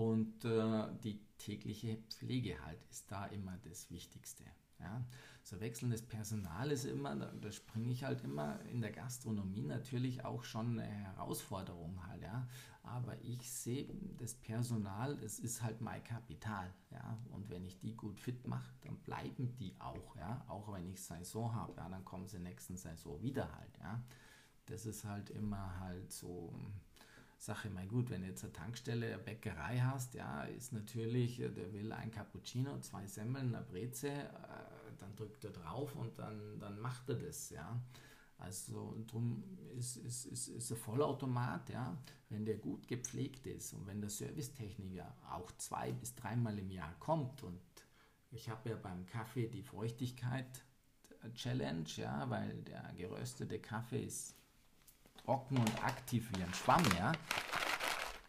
[0.00, 4.44] Und äh, die tägliche Pflege halt ist da immer das Wichtigste.
[4.78, 5.04] Ja.
[5.42, 10.24] So wechselndes Personal ist immer, da, da springe ich halt immer in der Gastronomie natürlich
[10.24, 12.48] auch schon eine Herausforderung halt, ja.
[12.82, 17.18] Aber ich sehe das Personal, es ist halt mein Kapital, ja.
[17.32, 20.42] Und wenn ich die gut fit mache, dann bleiben die auch, ja.
[20.48, 24.02] Auch wenn ich Saison habe, ja, dann kommen sie nächsten Saison wieder halt, ja.
[24.64, 26.54] Das ist halt immer halt so,
[27.40, 31.48] Sache, mein gut, wenn du jetzt eine Tankstelle, eine Bäckerei hast, ja, ist natürlich, äh,
[31.48, 34.28] der will ein Cappuccino, zwei Semmeln, eine Breze, äh,
[34.98, 37.80] dann drückt er drauf und dann, dann macht er das, ja.
[38.36, 39.42] Also darum
[39.74, 41.96] ist, ist, ist, ist ein Vollautomat, ja,
[42.28, 46.94] wenn der gut gepflegt ist und wenn der Servicetechniker auch zwei bis dreimal im Jahr
[46.98, 47.60] kommt und
[48.30, 50.62] ich habe ja beim Kaffee die Feuchtigkeit
[51.34, 54.36] Challenge, ja, weil der geröstete Kaffee ist
[55.24, 57.12] trocken und aktiv wie ein Schwamm, ja.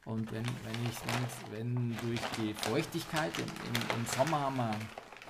[0.05, 4.75] Und wenn, wenn ich wenn durch die Feuchtigkeit, im, im, im Sommer haben wir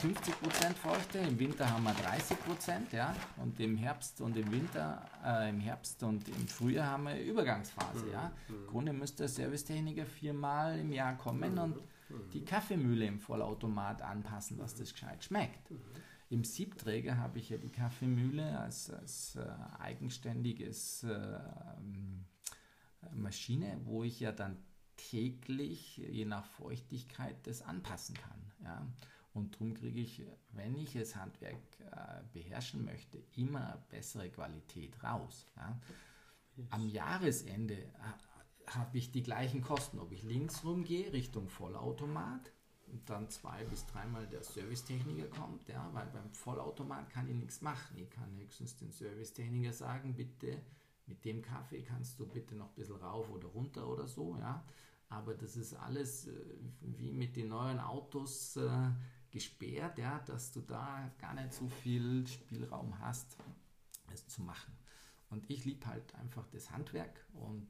[0.02, 5.50] 50% Feuchte, im Winter haben wir 30%, ja, und im Herbst und im Winter, äh,
[5.50, 8.12] im Herbst und im Frühjahr haben wir Übergangsphase, mhm.
[8.12, 8.32] ja.
[8.50, 11.76] Im Grunde müsste der Servicetechniker viermal im Jahr kommen und
[12.34, 15.70] die Kaffeemühle im Vollautomat anpassen, dass das gescheit schmeckt.
[16.32, 19.46] Im Siebträger habe ich ja die Kaffeemühle als, als äh,
[19.80, 21.40] eigenständiges äh,
[23.14, 24.58] Maschine, wo ich ja dann
[24.96, 28.54] täglich, je nach Feuchtigkeit, das anpassen kann.
[28.64, 28.88] Ja?
[29.34, 31.58] Und darum kriege ich, wenn ich das Handwerk
[31.92, 35.48] äh, beherrschen möchte, immer bessere Qualität raus.
[35.58, 35.82] Ja?
[36.70, 42.54] Am Jahresende äh, habe ich die gleichen Kosten, ob ich links rumgehe Richtung Vollautomat
[43.06, 47.98] dann zwei bis dreimal der Servicetechniker kommt, ja, weil beim Vollautomat kann ich nichts machen.
[47.98, 50.62] Ich kann höchstens den Servicetechniker sagen, bitte
[51.06, 54.64] mit dem Kaffee kannst du bitte noch ein bisschen rauf oder runter oder so, ja.
[55.10, 56.32] Aber das ist alles äh,
[56.82, 58.90] wie mit den neuen Autos äh,
[59.30, 63.38] gesperrt, ja, dass du da gar nicht so viel Spielraum hast,
[64.14, 64.74] es zu machen.
[65.30, 67.68] Und ich liebe halt einfach das Handwerk und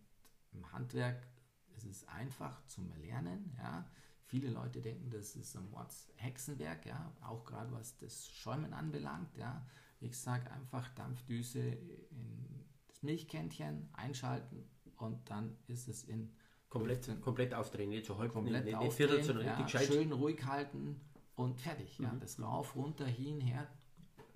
[0.52, 1.28] im Handwerk
[1.76, 3.86] ist es einfach zum Erlernen, ja.
[4.32, 9.68] Viele Leute denken, das ist ein Mordshexenwerk, ja, auch gerade was das Schäumen anbelangt, ja.
[10.00, 16.32] Ich sage einfach Dampfdüse in das Milchkännchen einschalten und dann ist es in
[16.70, 19.94] komplett, komplett aufdrehen, nicht so halb, komplett nicht, nicht Viertel, sondern ja, richtig gescheit.
[19.94, 21.02] Schön ruhig halten
[21.36, 22.00] und fertig.
[22.00, 22.06] Mhm.
[22.06, 23.68] Ja, das rauf, runter, hin, her.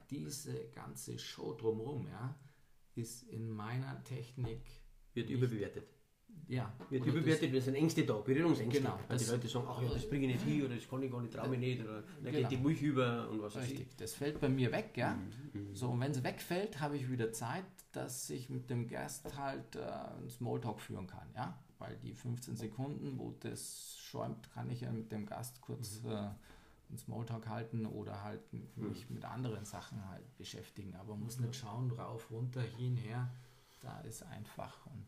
[0.09, 2.37] Diese ganze Show drumherum, ja,
[2.95, 4.59] ist in meiner Technik
[5.13, 5.87] wird überbewertet.
[6.47, 6.71] Ja.
[6.89, 8.81] Wird überbewertet, wir sind Ängste da, Berührungsängste.
[8.81, 8.99] Genau.
[9.07, 11.11] Weil die Leute sagen, ach ja, das bringe ich nicht hin oder das kann ich
[11.11, 12.49] gar nicht, traue mich nicht oder da genau.
[12.49, 13.87] geht die Milch über und was weiß ich.
[13.97, 15.15] Das fällt bei mir weg, ja.
[15.53, 15.75] Mhm.
[15.75, 19.75] So, und wenn es wegfällt, habe ich wieder Zeit, dass ich mit dem Gast halt
[19.75, 21.59] äh, einen Smalltalk führen kann, ja.
[21.79, 26.11] Weil die 15 Sekunden, wo das schäumt, kann ich ja mit dem Gast kurz mhm.
[26.11, 26.29] äh,
[26.89, 29.15] einen Smalltalk halten oder halt mich mhm.
[29.15, 30.95] mit anderen Sachen halt beschäftigen.
[30.95, 33.29] Aber muss nicht schauen, rauf, runter, hin, her.
[33.81, 35.05] Da ist einfach und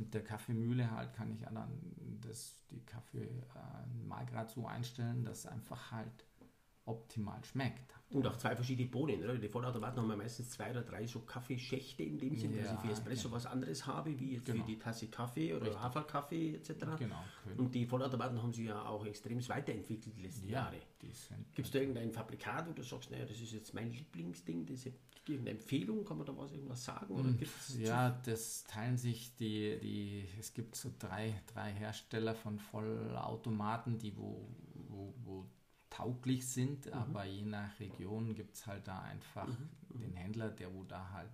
[0.00, 1.68] mit der Kaffeemühle halt kann ich dann
[2.22, 6.24] das, die Kaffee äh, mal gerade so einstellen, dass einfach halt
[6.86, 7.94] optimal schmeckt.
[8.12, 9.22] Und auch zwei verschiedene Bohnen.
[9.22, 9.36] Oder?
[9.36, 12.72] Die Vollautomaten haben ja meistens zwei oder drei so Kaffeeschächte in dem Sinn, ja, dass
[12.72, 13.34] ich für Espresso ja.
[13.34, 14.64] was anderes habe, wie jetzt genau.
[14.64, 15.80] für die Tasse Kaffee oder Richtig.
[15.80, 16.72] Haferkaffee etc.
[16.98, 17.22] Genau.
[17.56, 20.76] Und die Vollautomaten haben sich ja auch extrem weiterentwickelt die letzten ja, Jahre.
[21.54, 24.84] Gibt es da irgendein Fabrikat, wo du sagst, naja, das ist jetzt mein Lieblingsding, das
[25.24, 27.14] gibt eine Empfehlung, kann man da was irgendwas sagen?
[27.14, 27.38] Oder hm,
[27.78, 34.16] ja, das teilen sich die, die, es gibt so drei, drei Hersteller von Vollautomaten, die
[34.16, 34.48] wo,
[34.88, 35.46] wo, wo
[36.00, 36.92] tauglich sind, mhm.
[36.92, 39.68] aber je nach Region gibt es halt da einfach mhm.
[39.88, 40.00] mhm.
[40.00, 41.30] den Händler, der wo da halt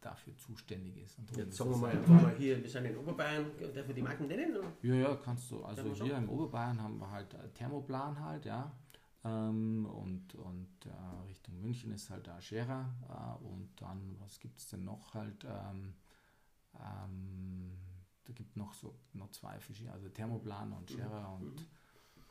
[0.00, 1.18] dafür zuständig ist.
[1.18, 4.26] Und Jetzt sagen wir mal mal hier, wir sind in Oberbayern, darf wir die Marken
[4.26, 4.56] nennen?
[4.56, 4.72] Oder?
[4.82, 5.62] Ja, ja, kannst du.
[5.62, 6.24] Also hier sagen?
[6.24, 8.72] im Oberbayern haben wir halt Thermoplan halt, ja.
[9.24, 12.92] Ähm, und und äh, Richtung München ist halt da Scherer.
[13.08, 15.44] Äh, und dann, was gibt es denn noch halt?
[15.44, 15.94] Ähm,
[16.80, 17.78] ähm,
[18.24, 21.46] da gibt noch so noch zwei verschiedene, also Thermoplan und Scherer mhm.
[21.46, 21.66] und mhm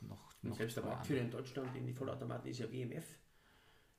[0.01, 0.33] noch.
[0.41, 3.05] Noch selbst der Marktführer in Deutschland in die Vollautomaten ist ja WMF.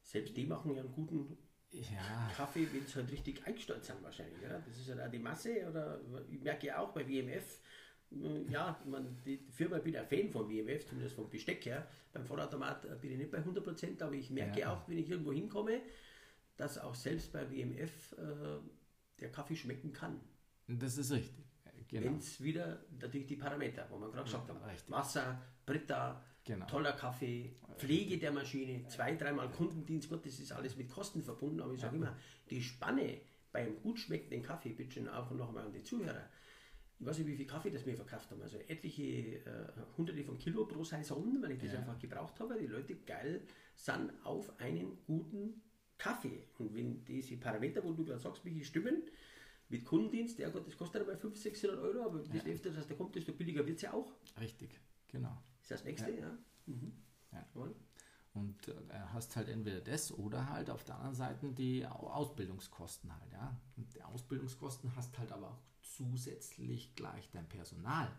[0.02, 1.38] Selbst die machen ja einen guten
[1.70, 2.30] ja.
[2.36, 4.40] Kaffee, wenn sie halt richtig eingestellt sind wahrscheinlich.
[4.40, 4.60] Oder?
[4.60, 5.68] Das ist ja auch die Masse.
[5.68, 7.60] Oder ich merke ja auch bei WMF,
[8.48, 11.88] ja, man, die Firma bin ein Fan von WMF, zumindest vom Besteck her.
[12.12, 14.74] Beim Vollautomat äh, bin ich nicht bei 100%, aber ich merke ja.
[14.74, 15.80] auch, wenn ich irgendwo hinkomme,
[16.56, 18.60] dass auch selbst bei WMF äh,
[19.20, 20.20] der Kaffee schmecken kann.
[20.68, 21.44] Das ist richtig.
[21.92, 22.06] Genau.
[22.06, 26.66] Wenn es wieder natürlich die Parameter, wo man gerade gesagt ja, hat, Wasser, Britta, genau.
[26.66, 31.60] toller Kaffee, Pflege der Maschine, zwei, dreimal Kundendienst, Gott, das ist alles mit Kosten verbunden,
[31.60, 32.02] aber ich sage ja.
[32.02, 32.16] immer,
[32.48, 33.20] die Spanne
[33.52, 36.30] beim gut schmeckenden Kaffee, bitte schön auch noch einmal an die Zuhörer,
[36.98, 40.38] ich weiß nicht, wie viel Kaffee das wir verkauft haben, also etliche äh, hunderte von
[40.38, 41.80] Kilo pro Saison, weil ich das ja.
[41.80, 43.42] einfach gebraucht habe, weil die Leute geil
[43.74, 45.60] sind auf einen guten
[45.98, 46.46] Kaffee.
[46.58, 49.02] Und wenn diese Parameter, wo du gerade sagst, welche stimmen,
[49.72, 52.42] mit Kundendienst, ja Gott, das kostet einmal 500, 600 Euro, aber ja.
[52.44, 54.12] öfter das der kommt, desto billiger wird es ja auch.
[54.38, 55.42] Richtig, genau.
[55.60, 56.20] Ist das nächste, ja.
[56.20, 56.38] ja.
[56.66, 56.92] Mhm.
[57.32, 57.46] ja.
[58.34, 58.72] Und äh,
[59.12, 63.58] hast halt entweder das oder halt auf der anderen Seite die Ausbildungskosten halt, ja.
[63.76, 68.10] Und die Ausbildungskosten hast halt aber auch zusätzlich gleich dein Personal.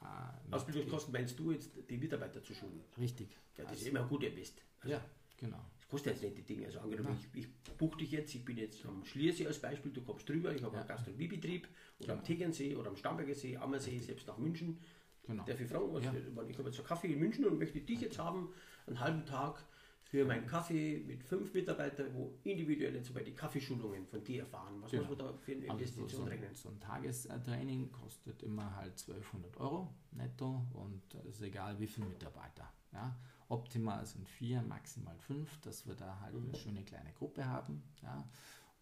[0.00, 2.84] Äh, Ausbildungskosten meinst du jetzt, die Mitarbeiter zu schulen?
[2.98, 3.30] Richtig.
[3.56, 4.62] Ja, das also, ist immer gut, ihr wisst.
[4.80, 5.04] Also, ja,
[5.36, 6.64] genau kostet jetzt nicht die Dinge.
[6.66, 10.00] Also angenommen, ich, ich buche dich jetzt, ich bin jetzt am Schliersee als Beispiel, du
[10.00, 10.80] kommst drüber, ich habe ja.
[10.80, 12.18] einen Gastronomiebetrieb oder genau.
[12.18, 14.78] am Tegernsee oder am Starnberger See, Ammersee, selbst nach München.
[15.24, 15.44] Genau.
[15.44, 16.14] Darf ich fragen, was, ja.
[16.48, 18.54] ich habe jetzt einen Kaffee in München und möchte dich jetzt haben,
[18.86, 19.66] einen halben Tag
[20.12, 24.74] für meinen Kaffee mit fünf Mitarbeitern, wo individuell jetzt die Kaffeeschulungen von dir erfahren.
[24.82, 25.04] Was genau.
[25.04, 26.54] muss man da für eine Investition also so, rechnen?
[26.54, 32.08] So ein Tagestraining kostet immer halt 1200 Euro netto und es ist egal wie viele
[32.08, 32.70] Mitarbeiter.
[32.92, 33.18] Ja?
[33.48, 36.56] Optimal sind vier, maximal fünf, dass wir da halt eine mhm.
[36.56, 37.82] schöne kleine Gruppe haben.
[38.02, 38.28] Ja.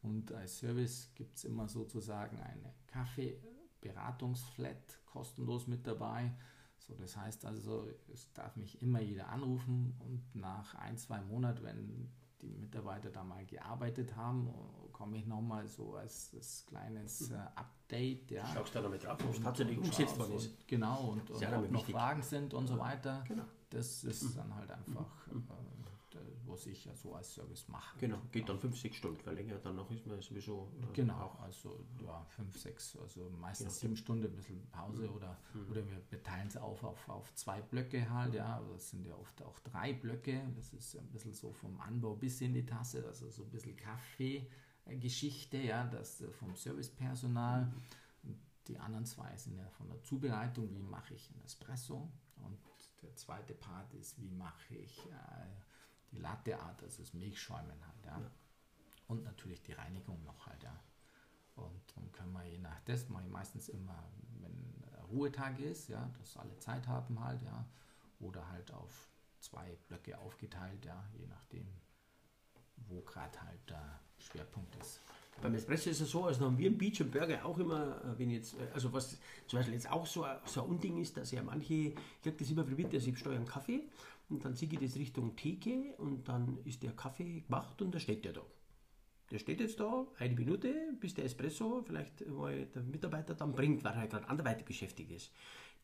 [0.03, 6.33] Und als Service gibt es immer sozusagen eine Kaffee-Beratungsflat kostenlos mit dabei.
[6.81, 11.63] So, das heißt also, es darf mich immer jeder anrufen und nach ein, zwei Monaten,
[11.63, 14.49] wenn die Mitarbeiter da mal gearbeitet haben,
[14.93, 17.37] komme ich nochmal so als, als kleines mhm.
[17.37, 18.31] äh, Update.
[18.31, 18.47] Ja.
[18.47, 20.67] Schaust da damit drauf, ob es tatsächlich umgesetzt worden ist.
[20.67, 23.23] Genau, und, und ob noch Fragen sind und so weiter.
[23.29, 24.37] Genau das ist mhm.
[24.37, 25.47] dann halt einfach, mhm.
[26.61, 27.99] Was ich ja so als Service mache.
[27.99, 30.71] Genau, geht dann 5, 6 Stunden, weil länger dann noch ist man sowieso.
[30.83, 34.03] Äh, genau, also ja, 5, 6, also meistens 7 genau.
[34.03, 35.15] Stunden, ein bisschen Pause mhm.
[35.15, 35.71] oder, mhm.
[35.71, 39.07] oder wir, wir teilen es auf, auf auf zwei Blöcke halt, ja, also das sind
[39.07, 42.67] ja oft auch drei Blöcke, das ist ein bisschen so vom Anbau bis in die
[42.67, 47.67] Tasse, also so ein bisschen Kaffee-Geschichte, ja, das äh, vom Servicepersonal.
[47.67, 48.39] Mhm.
[48.69, 52.59] Die anderen zwei sind ja von der Zubereitung, wie mache ich ein Espresso und
[53.03, 55.70] der zweite Part ist, wie mache ich äh,
[56.13, 58.05] die Latteart, also das Milchschäumen halt.
[58.05, 58.19] Ja.
[58.19, 58.31] ja.
[59.09, 60.63] Und natürlich die Reinigung noch halt.
[60.63, 60.79] Ja.
[61.57, 64.05] Und dann können wir je nach das, mache ich meistens immer,
[64.41, 67.67] wenn Ruhetag ist, ja, dass alle Zeit haben halt, ja.
[68.21, 69.09] Oder halt auf
[69.41, 71.67] zwei Blöcke aufgeteilt, ja, je nachdem,
[72.89, 75.01] wo gerade halt der Schwerpunkt ist.
[75.41, 78.19] Beim Espresso ist es so, also haben wir im Beach und Burger auch immer, äh,
[78.19, 81.31] wenn jetzt, äh, also was zum Beispiel jetzt auch so, so ein Unding ist, dass
[81.31, 83.85] ja manche, ich kriege das immer mit, also ich steuere Kaffee
[84.31, 87.99] und dann ziehe ich das Richtung Theke und dann ist der Kaffee gemacht und da
[87.99, 88.43] steht der da.
[89.31, 93.85] Der steht jetzt da eine Minute, bis der Espresso vielleicht mal der Mitarbeiter dann bringt,
[93.85, 95.33] weil er gerade anderweitig beschäftigt ist.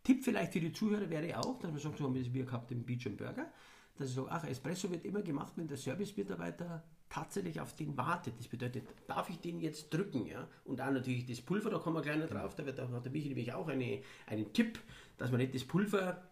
[0.02, 2.70] Tipp vielleicht für die Zuhörer wäre auch, dass man sagt, so haben wir es gehabt
[2.72, 3.52] im Beach and Burger,
[3.96, 8.34] dass ich sage, ach, Espresso wird immer gemacht, wenn der Service-Mitarbeiter tatsächlich auf den wartet.
[8.38, 10.26] Das bedeutet, darf ich den jetzt drücken?
[10.26, 10.48] Ja?
[10.64, 13.04] Und auch natürlich das Pulver, da kommen wir gleich noch drauf, da, wird, da hat
[13.04, 14.80] der Michi nämlich auch eine, einen Tipp,
[15.18, 16.22] dass man nicht das Pulver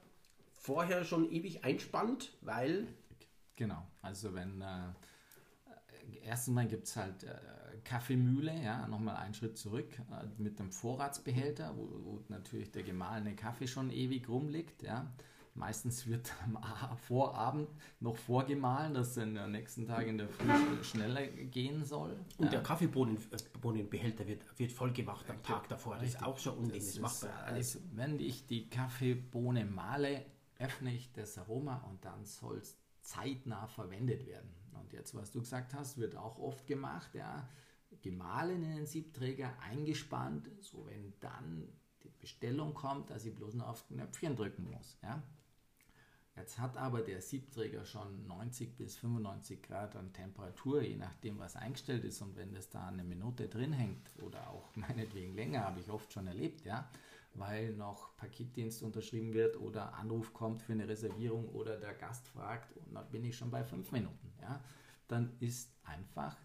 [0.64, 2.86] vorher schon ewig einspannt, weil...
[3.56, 4.60] Genau, also wenn...
[4.62, 4.92] Äh,
[6.22, 7.24] erstens mal gibt es halt...
[7.24, 7.34] Äh,
[7.84, 13.36] Kaffeemühle, ja, nochmal einen Schritt zurück, äh, mit einem Vorratsbehälter, wo, wo, natürlich der gemahlene
[13.36, 15.12] Kaffee schon ewig rumliegt, ja.
[15.56, 17.68] Meistens wird am Vorabend
[18.00, 22.18] noch vorgemahlen, dass er am nächsten Tag in der Früh schneller gehen soll.
[22.38, 25.94] Und der Kaffeebohnenbehälter wird, wird voll gemacht am Tag davor.
[25.94, 26.80] Das ist auch ein Unding.
[26.80, 27.76] Das, das macht alles.
[27.76, 30.26] Also, wenn ich die Kaffeebohne male,
[30.58, 34.50] öffne ich das Aroma und dann soll es zeitnah verwendet werden.
[34.72, 37.48] Und jetzt, was du gesagt hast, wird auch oft gemacht, ja
[38.02, 41.68] gemahlen in den Siebträger, eingespannt, so wenn dann
[42.02, 44.98] die Bestellung kommt, dass ich bloß noch auf Knöpfchen drücken muss.
[45.02, 45.22] Ja?
[46.36, 51.56] Jetzt hat aber der Siebträger schon 90 bis 95 Grad an Temperatur, je nachdem, was
[51.56, 52.20] eingestellt ist.
[52.22, 56.12] Und wenn das da eine Minute drin hängt oder auch meinetwegen länger, habe ich oft
[56.12, 56.90] schon erlebt, ja,
[57.34, 62.76] weil noch Paketdienst unterschrieben wird oder Anruf kommt für eine Reservierung oder der Gast fragt
[62.76, 64.62] und dann bin ich schon bei fünf Minuten, ja,
[65.08, 66.36] dann ist einfach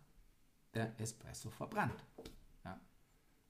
[0.73, 2.03] der Espresso verbrannt.
[2.63, 2.79] Ja.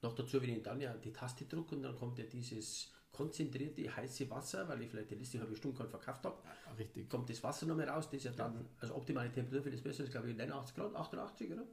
[0.01, 3.93] Noch dazu, wenn ich dann ja die Taste drücke und dann kommt ja dieses konzentrierte
[3.95, 6.37] heiße Wasser, weil ich vielleicht die Liste halbe Stunde verkauft habe.
[6.43, 7.09] Ja, richtig.
[7.09, 10.03] Kommt das Wasser noch mehr raus, das ja dann, also optimale Temperatur für das Espresso
[10.03, 11.65] ist glaube ich 89 Grad, 88, oder?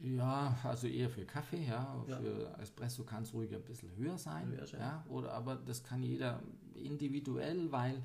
[0.00, 2.04] Ja, also eher für Kaffee, ja.
[2.06, 2.16] ja.
[2.18, 4.50] Für Espresso kann es ruhig ein bisschen höher sein.
[4.50, 4.80] Höher sein.
[4.80, 6.42] Ja, oder aber das kann jeder
[6.74, 8.02] individuell, weil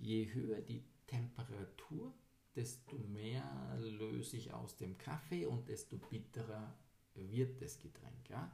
[0.00, 2.14] je höher die Temperatur,
[2.54, 3.44] desto mehr
[3.78, 6.74] löse ich aus dem Kaffee und desto bitterer
[7.14, 8.30] wird das Getränk.
[8.30, 8.50] Ja?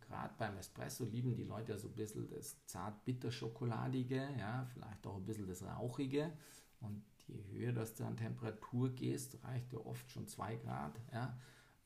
[0.00, 5.16] Gerade beim Espresso lieben die Leute ja so ein bisschen das zart-bitter-schokoladige, ja, vielleicht auch
[5.16, 6.32] ein bisschen das rauchige.
[6.80, 11.36] Und je höher das du an Temperatur gehst, reicht ja oft schon 2 Grad, ja,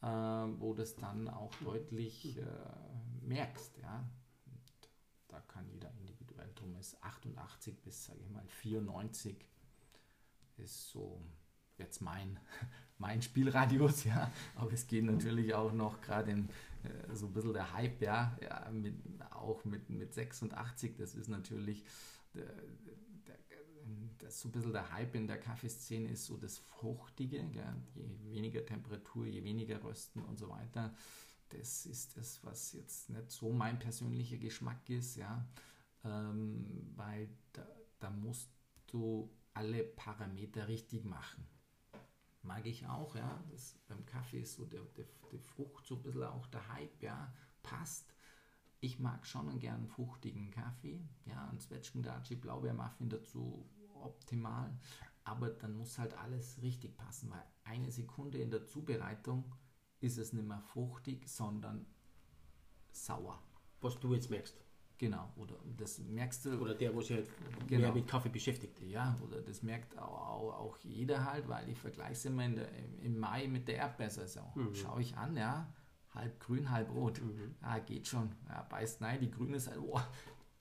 [0.02, 2.44] äh, wo das dann auch deutlich äh,
[3.22, 3.78] merkst.
[3.78, 4.04] Ja.
[4.46, 4.88] Und
[5.28, 9.36] da kann jeder individuell drum ist 88 bis, sage ich mal, 94
[10.58, 11.20] ist so
[11.78, 12.38] jetzt mein,
[12.98, 14.30] mein Spielradius, ja.
[14.56, 16.44] Aber es geht natürlich auch noch gerade äh,
[17.14, 18.94] so ein bisschen der Hype, ja, ja mit,
[19.30, 21.84] auch mit, mit 86, das ist natürlich
[22.34, 22.46] der,
[24.22, 27.76] das so ein bisschen der Hype in der Kaffeeszene ist so das Fruchtige, ja.
[27.94, 30.94] je weniger Temperatur, je weniger Rösten und so weiter.
[31.50, 35.46] Das ist das, was jetzt nicht so mein persönlicher Geschmack ist, ja,
[36.04, 37.66] ähm, weil da,
[37.98, 38.50] da musst
[38.86, 41.46] du alle Parameter richtig machen
[42.42, 43.42] mag ich auch, ja.
[43.50, 47.02] Das, beim Kaffee ist so der, der, die Frucht so ein bisschen auch der Hype,
[47.02, 47.32] ja,
[47.62, 48.14] passt.
[48.80, 53.68] Ich mag schon einen gern fruchtigen Kaffee, ja, ein Zwetschgendatschi, Blaubeermuffin dazu
[54.02, 54.76] optimal,
[55.24, 59.54] aber dann muss halt alles richtig passen, weil eine Sekunde in der Zubereitung
[60.00, 61.86] ist es nicht mehr fruchtig, sondern
[62.90, 63.40] sauer.
[63.80, 64.56] Was du jetzt merkst.
[64.98, 66.60] Genau, oder das merkst du.
[66.60, 67.28] Oder der, wo sich halt
[67.66, 67.80] genau.
[67.80, 68.80] mehr mit Kaffee beschäftigt.
[68.82, 72.68] Ja, oder das merkt auch, auch jeder halt, weil ich vergleiche es immer in der,
[73.02, 74.52] im Mai mit der Erdbeersaison.
[74.54, 74.74] Mhm.
[74.74, 75.72] Schaue ich an, ja,
[76.14, 77.20] halb grün, halb rot.
[77.20, 77.56] Mhm.
[77.62, 78.32] Ja, geht schon.
[78.48, 80.00] Ja, beißt nein, die grüne Seite, oh,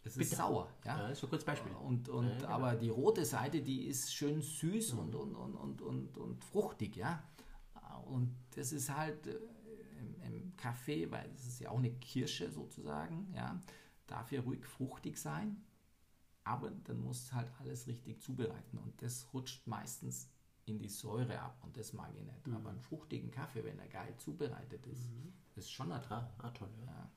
[0.03, 0.67] es ist sauer.
[0.83, 1.71] Ja, ja so kurz Beispiel.
[1.73, 2.49] Und, und, ja, genau.
[2.49, 4.99] Aber die rote Seite, die ist schön süß mhm.
[4.99, 7.23] und, und, und, und, und, und fruchtig, ja.
[8.05, 9.37] Und das ist halt äh,
[9.99, 13.59] im, im Kaffee, weil es ist ja auch eine Kirsche sozusagen, ja
[14.11, 15.63] darf ja ruhig fruchtig sein,
[16.43, 20.29] aber dann muss halt alles richtig zubereiten und das rutscht meistens
[20.65, 22.47] in die Säure ab und das mag ich nicht.
[22.47, 22.55] Mhm.
[22.55, 25.33] Aber einen fruchtigen Kaffee, wenn er geil zubereitet ist, mhm.
[25.55, 26.69] ist schon ein ah, ah, toll.
[26.85, 26.91] Ja.
[26.91, 27.11] Ja.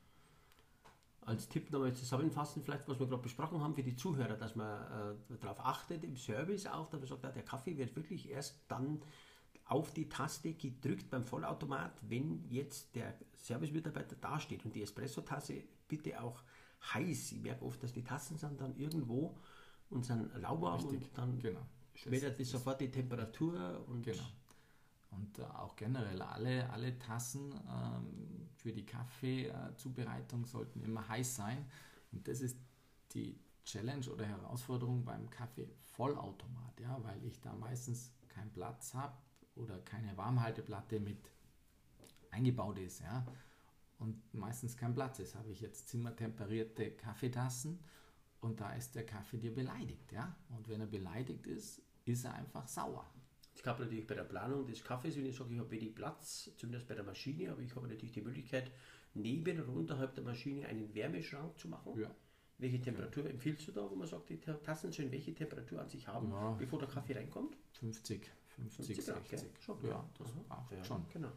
[1.25, 5.15] Als Tipp nochmal zusammenfassen, vielleicht was wir gerade besprochen haben für die Zuhörer, dass man
[5.29, 8.63] äh, darauf achtet im Service auch, dass man sagt, ja, der Kaffee wird wirklich erst
[8.67, 9.01] dann
[9.65, 16.21] auf die Taste gedrückt beim Vollautomat, wenn jetzt der Servicemitarbeiter dasteht und die Espresso-Tasse bitte
[16.21, 16.43] auch
[16.93, 17.31] heiß.
[17.31, 19.35] Ich merke oft, dass die Tassen sind dann irgendwo
[19.89, 21.65] und sind lauwarm und dann genau.
[21.95, 23.83] schmälert das sofort die Temperatur.
[23.87, 24.23] Und genau.
[25.17, 31.65] Und äh, auch generell alle, alle Tassen ähm, für die Kaffeezubereitung sollten immer heiß sein.
[32.11, 32.57] Und das ist
[33.13, 39.17] die Challenge oder Herausforderung beim Kaffee Vollautomat, ja, weil ich da meistens keinen Platz habe
[39.55, 41.31] oder keine Warmhalteplatte mit
[42.31, 43.25] eingebaut ist, ja,
[43.97, 47.79] und meistens kein Platz ist, habe ich jetzt zimmertemperierte Kaffeetassen
[48.41, 50.35] und da ist der Kaffee dir beleidigt, ja.
[50.49, 53.05] Und wenn er beleidigt ist, ist er einfach sauer.
[53.55, 56.51] Ich habe natürlich bei der Planung des Kaffees, wenn ich sage, ich habe wenig Platz,
[56.57, 58.71] zumindest bei der Maschine, aber ich habe natürlich die Möglichkeit,
[59.13, 61.99] neben und unterhalb der Maschine einen Wärmeschrank zu machen.
[61.99, 62.11] Ja.
[62.57, 63.31] Welche Temperatur ja.
[63.31, 66.51] empfiehlst du da, wo man sagt, die Tassen sollen welche Temperatur an sich haben, ja.
[66.51, 67.57] bevor der Kaffee reinkommt?
[67.73, 69.33] 50, 50, 50 60.
[69.33, 69.49] Okay.
[69.59, 70.83] Schon, ja, das Aha.
[70.83, 71.05] schon.
[71.11, 71.29] Genau.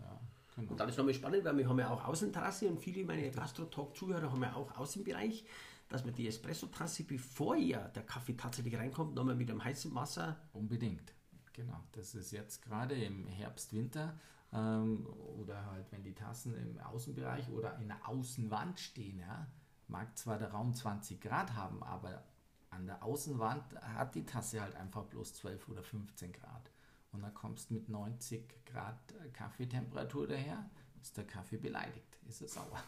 [0.56, 0.72] Genau.
[0.72, 3.28] Und dann ist es nochmal spannend, weil wir haben ja auch Außenterrasse und viele meiner
[3.28, 5.44] Gastro-Talk-Zuhörer haben ja auch Außenbereich,
[5.88, 10.36] dass man die Espresso-Tasse, bevor ja der Kaffee tatsächlich reinkommt, nochmal mit dem heißen Wasser.
[10.52, 11.14] Unbedingt.
[11.59, 11.82] Genau.
[11.90, 14.14] Das ist jetzt gerade im Herbst, Winter
[14.52, 15.04] ähm,
[15.40, 19.48] oder halt, wenn die Tassen im Außenbereich oder in der Außenwand stehen, ja,
[19.88, 22.22] mag zwar der Raum 20 Grad haben, aber
[22.70, 26.70] an der Außenwand hat die Tasse halt einfach bloß 12 oder 15 Grad
[27.11, 30.70] und dann kommst du mit 90 Grad äh, Kaffeetemperatur daher,
[31.02, 32.84] ist der Kaffee beleidigt, ist er sauer.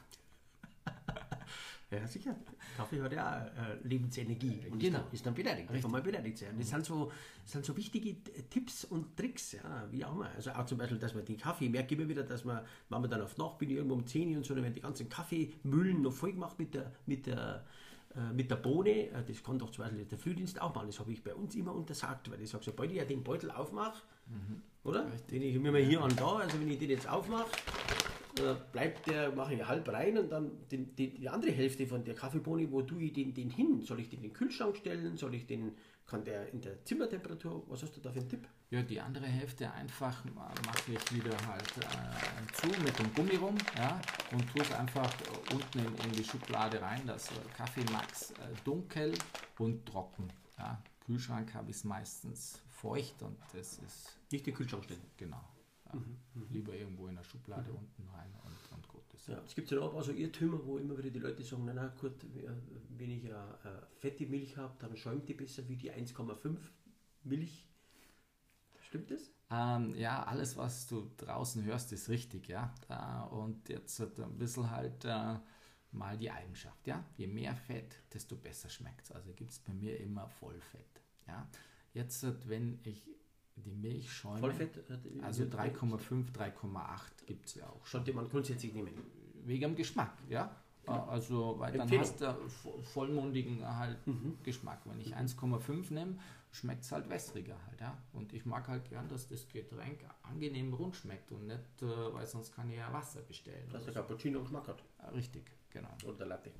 [1.90, 2.36] Ja, sicher.
[2.76, 3.50] Kaffee hat ja äh,
[3.82, 4.98] Lebensenergie und genau.
[4.98, 5.68] ist, dann, ist dann beleidigt.
[5.70, 5.82] Richtig.
[5.82, 6.54] Kann mal beleidigt sein.
[6.56, 7.10] Das sind, so,
[7.42, 8.16] das sind so wichtige
[8.48, 10.30] Tipps und Tricks, ja, wie auch immer.
[10.36, 13.00] Also auch zum Beispiel, dass man den Kaffee, ich merke immer wieder, dass man, wenn
[13.00, 15.08] man dann auf Nacht bin, irgendwo um 10 Uhr und so, dann werden die ganzen
[15.08, 17.64] Kaffeemühlen noch voll gemacht mit der, mit der
[18.16, 20.98] äh, mit der Bohne, äh, das kann doch zum Beispiel der Frühdienst auch machen, das
[20.98, 24.02] habe ich bei uns immer untersagt, weil ich sage, sobald ich ja den Beutel aufmache,
[24.26, 24.62] mhm.
[24.82, 25.06] oder?
[25.30, 27.50] Den ich mir mal hier an da, also wenn ich den jetzt aufmache,
[28.38, 32.04] äh, bleibt der, mache ich halb rein und dann die, die, die, andere Hälfte von
[32.04, 33.82] der Kaffeebohne, wo tue ich den, den hin?
[33.82, 35.16] Soll ich den in den Kühlschrank stellen?
[35.16, 35.72] Soll ich den,
[36.06, 38.46] kann der in der Zimmertemperatur, was hast du da für einen Tipp?
[38.70, 43.56] Ja, die andere Hälfte einfach mache ich wieder halt äh, zu mit dem Gummi rum
[43.76, 44.00] ja,
[44.32, 45.12] und tue es einfach
[45.52, 49.12] unten in, in, die Schublade rein, das Kaffee Max äh, dunkel
[49.58, 50.32] und trocken.
[50.58, 50.80] Ja.
[51.04, 54.16] Kühlschrank habe ich es meistens feucht und das ist...
[54.30, 55.00] Nicht den Kühlschrank stellen?
[55.16, 55.42] Genau.
[55.92, 56.46] Mhm, mhm.
[56.50, 57.78] Lieber irgendwo in der Schublade mhm.
[57.78, 59.28] unten rein und, und gut ist.
[59.28, 61.88] Ja, es gibt ja auch also Irrtümer, wo immer wieder die Leute sagen, na, na
[62.00, 62.14] gut,
[62.96, 66.56] wenn ich eine, eine fette Milch habe, dann schäumt die besser wie die 1,5
[67.24, 67.66] Milch
[68.90, 69.30] Stimmt das?
[69.52, 72.74] Ähm, ja, alles, was du draußen hörst, ist richtig, ja.
[72.88, 75.38] Äh, und jetzt ein bisschen halt äh,
[75.92, 77.04] mal die Eigenschaft, ja.
[77.16, 79.12] Je mehr Fett, desto besser schmeckt es.
[79.12, 81.48] Also gibt es bei mir immer Vollfett, ja.
[81.94, 83.08] Jetzt, wenn ich
[83.60, 87.86] die Milch schäume, Vollfett, äh, also 3,5, 3,8 gibt es ja auch.
[87.86, 88.92] Sollte man grundsätzlich nehmen.
[89.44, 90.54] Wegen dem Geschmack, ja.
[90.86, 91.04] Ja.
[91.06, 92.34] Also, weil dann hast du
[92.82, 94.38] vollmundigen halt mhm.
[94.42, 94.80] Geschmack.
[94.86, 96.16] Wenn ich 1,5 nehme,
[96.52, 97.96] schmeckt es halt wässriger halt, ja.
[98.12, 102.26] Und ich mag halt gern, dass das Getränk angenehm rund schmeckt und nicht, äh, weil
[102.26, 103.68] sonst kann ich ja Wasser bestellen.
[103.70, 104.82] Dass der Cappuccino Geschmack hat.
[105.14, 105.94] Richtig, genau.
[106.06, 106.50] Oder Latte.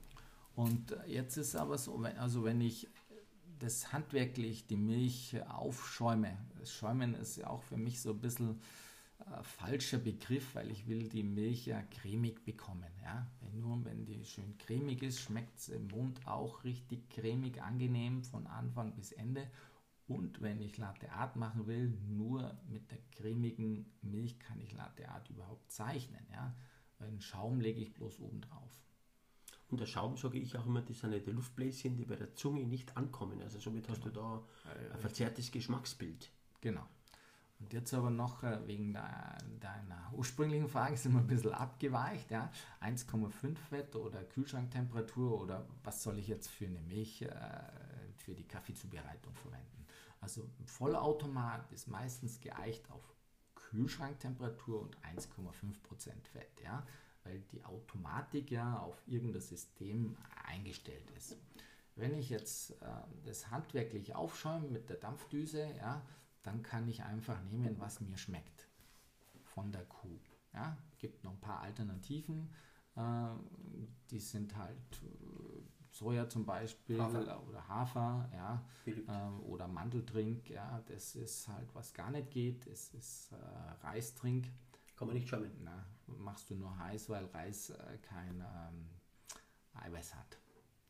[0.55, 2.89] Und äh, jetzt ist aber so, also wenn ich
[3.61, 8.61] das handwerklich die Milch aufschäume, das Schäumen ist ja auch für mich so ein bisschen
[9.21, 12.91] äh, falscher Begriff, weil ich will die Milch ja cremig bekommen.
[13.03, 13.27] Ja?
[13.41, 18.25] Wenn nur wenn die schön cremig ist, schmeckt es im Mund auch richtig cremig, angenehm
[18.25, 19.51] von Anfang bis Ende.
[20.09, 25.09] Und wenn ich Latte Art machen will, nur mit der cremigen Milch kann ich Latte
[25.09, 26.27] Art überhaupt zeichnen.
[26.33, 26.55] Ja?
[26.99, 28.83] Weil den Schaum lege ich bloß oben drauf.
[29.71, 32.65] Und der Schaum, sage ich auch immer, das sind die Luftbläschen, die bei der Zunge
[32.67, 33.41] nicht ankommen.
[33.43, 34.43] Also somit hast du da
[34.93, 36.31] ein verzerrtes Geschmacksbild.
[36.61, 36.87] Genau.
[37.61, 42.31] Und jetzt aber noch äh, wegen deiner ursprünglichen Frage sind wir ein bisschen abgeweicht.
[42.31, 42.51] Ja?
[42.81, 47.29] 1,5 Fett oder Kühlschranktemperatur oder was soll ich jetzt für eine Milch äh,
[48.17, 49.87] für die Kaffeezubereitung verwenden?
[50.21, 53.15] Also Vollautomat ist meistens geeicht auf
[53.55, 56.85] Kühlschranktemperatur und 1,5% Fett, ja?
[57.25, 60.17] Weil die Automatik ja auf irgendein System
[60.47, 61.37] eingestellt ist.
[61.97, 62.87] Wenn ich jetzt äh,
[63.25, 66.03] das handwerklich aufschäume mit der Dampfdüse, ja,
[66.43, 68.69] dann kann ich einfach nehmen, was mir schmeckt
[69.43, 70.19] von der Kuh.
[70.55, 72.51] Ja, gibt noch ein paar Alternativen,
[72.97, 73.01] äh,
[74.11, 75.61] die sind halt äh,
[75.93, 77.43] Soja zum Beispiel Hafer.
[77.47, 82.67] oder Hafer, ja, äh, oder Mandeltrink, ja, das ist halt was gar nicht geht.
[82.67, 84.49] Es ist äh, Reistrink.
[84.97, 85.51] Kann man nicht schäumen.
[85.63, 85.85] Na,
[86.19, 88.89] machst du nur heiß, weil Reis äh, kein ähm,
[89.75, 90.39] Eiweiß hat.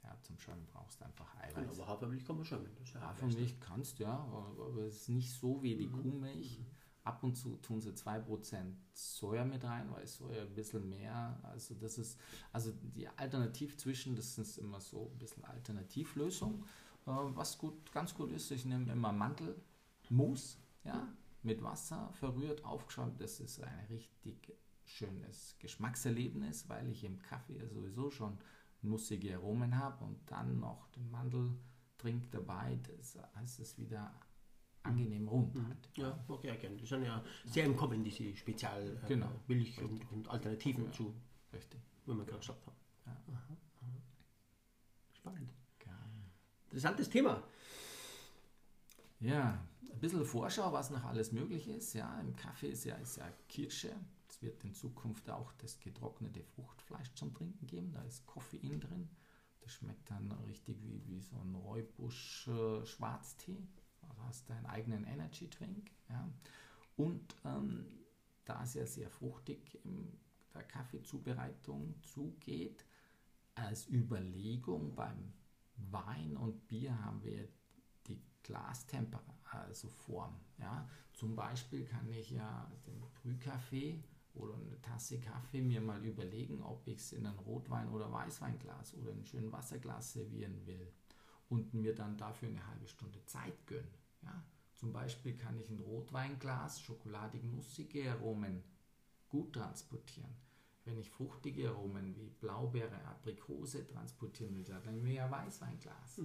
[0.02, 1.54] Ja, zum Schäumen brauchst du einfach Eiweiß.
[1.54, 2.70] Genau, aber Hafermilch kann man schäumen.
[2.94, 6.02] Ja Hafermilch kannst du, ja, aber es ist nicht so wie die mhm.
[6.02, 6.58] Kuhmilch.
[6.58, 6.66] Mhm.
[7.02, 11.74] Ab und zu tun sie 2% Soja mit rein, weil Soja ein bisschen mehr, also
[11.74, 12.20] das ist,
[12.52, 16.62] also die Alternativ zwischen, das ist immer so ein bisschen Alternativlösung.
[17.06, 21.08] Äh, was gut, ganz gut ist, ich nehme immer Mandelmus, ja,
[21.42, 23.20] mit Wasser verrührt, aufgeschäumt.
[23.20, 24.52] Das ist ein richtig
[24.90, 28.38] schönes Geschmackserlebnis, weil ich im Kaffee sowieso schon
[28.82, 34.12] nussige Aromen habe und dann noch den Mandeltrink dabei, das heißt es wieder
[34.82, 35.54] angenehm rund.
[35.54, 35.66] Mhm.
[35.68, 35.88] Halt.
[35.96, 36.76] Ja, auch gerne.
[36.76, 39.30] Die sind ja sehr im Kommen, diese Spezial äh, Genau.
[39.46, 40.92] Milch und, und Alternativen Ja.
[40.92, 41.14] zu,
[41.52, 41.80] Richtig.
[42.06, 42.76] wie wir gerade gesagt haben.
[43.06, 43.12] Ja.
[43.34, 43.96] Aha, aha.
[45.12, 45.50] Spannend.
[45.78, 45.94] Geil.
[46.64, 47.42] Interessantes Thema.
[49.20, 49.62] Ja,
[49.92, 51.92] ein bisschen Vorschau, was noch alles möglich ist.
[51.92, 53.94] Ja, im Kaffee ist ja, ist ja Kirsche.
[54.40, 57.92] Wird in Zukunft auch das getrocknete Fruchtfleisch zum Trinken geben.
[57.92, 59.08] Da ist Koffein drin.
[59.60, 63.68] Das schmeckt dann richtig wie, wie so ein Räubusch-Schwarztee.
[64.02, 65.90] Also hast deinen eigenen Energy-Drink.
[66.08, 66.28] Ja.
[66.96, 67.86] Und ähm,
[68.44, 70.18] da es ja sehr fruchtig in
[70.54, 72.84] der Kaffeezubereitung zugeht,
[73.54, 75.32] als Überlegung beim
[75.90, 77.48] Wein und Bier haben wir
[78.06, 80.40] die Glastemperatur, also Form.
[80.58, 80.88] Ja?
[81.12, 84.02] Zum Beispiel kann ich ja den Brühkaffee
[84.40, 88.94] oder eine Tasse Kaffee mir mal überlegen, ob ich es in ein Rotwein- oder Weißweinglas
[88.94, 90.92] oder in ein schönes Wasserglas servieren will
[91.48, 93.94] und mir dann dafür eine halbe Stunde Zeit gönnen.
[94.22, 94.44] Ja?
[94.74, 98.62] Zum Beispiel kann ich ein Rotweinglas schokoladig-nussige Aromen
[99.28, 100.34] gut transportieren.
[100.84, 106.20] Wenn ich fruchtige Aromen wie Blaubeere, Aprikose transportieren will, dann nehme ich ein Weißweinglas.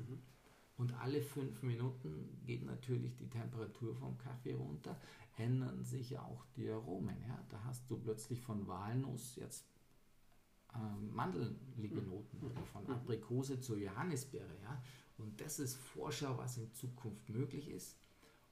[0.77, 4.99] Und alle fünf Minuten geht natürlich die Temperatur vom Kaffee runter,
[5.37, 7.15] ändern sich auch die Aromen.
[7.27, 7.39] Ja?
[7.49, 9.65] Da hast du plötzlich von Walnuss jetzt
[10.75, 14.57] ähm, mandelige Noten oder von Aprikose zur Johannisbeere.
[14.63, 14.83] Ja?
[15.17, 17.97] Und das ist Vorschau, was in Zukunft möglich ist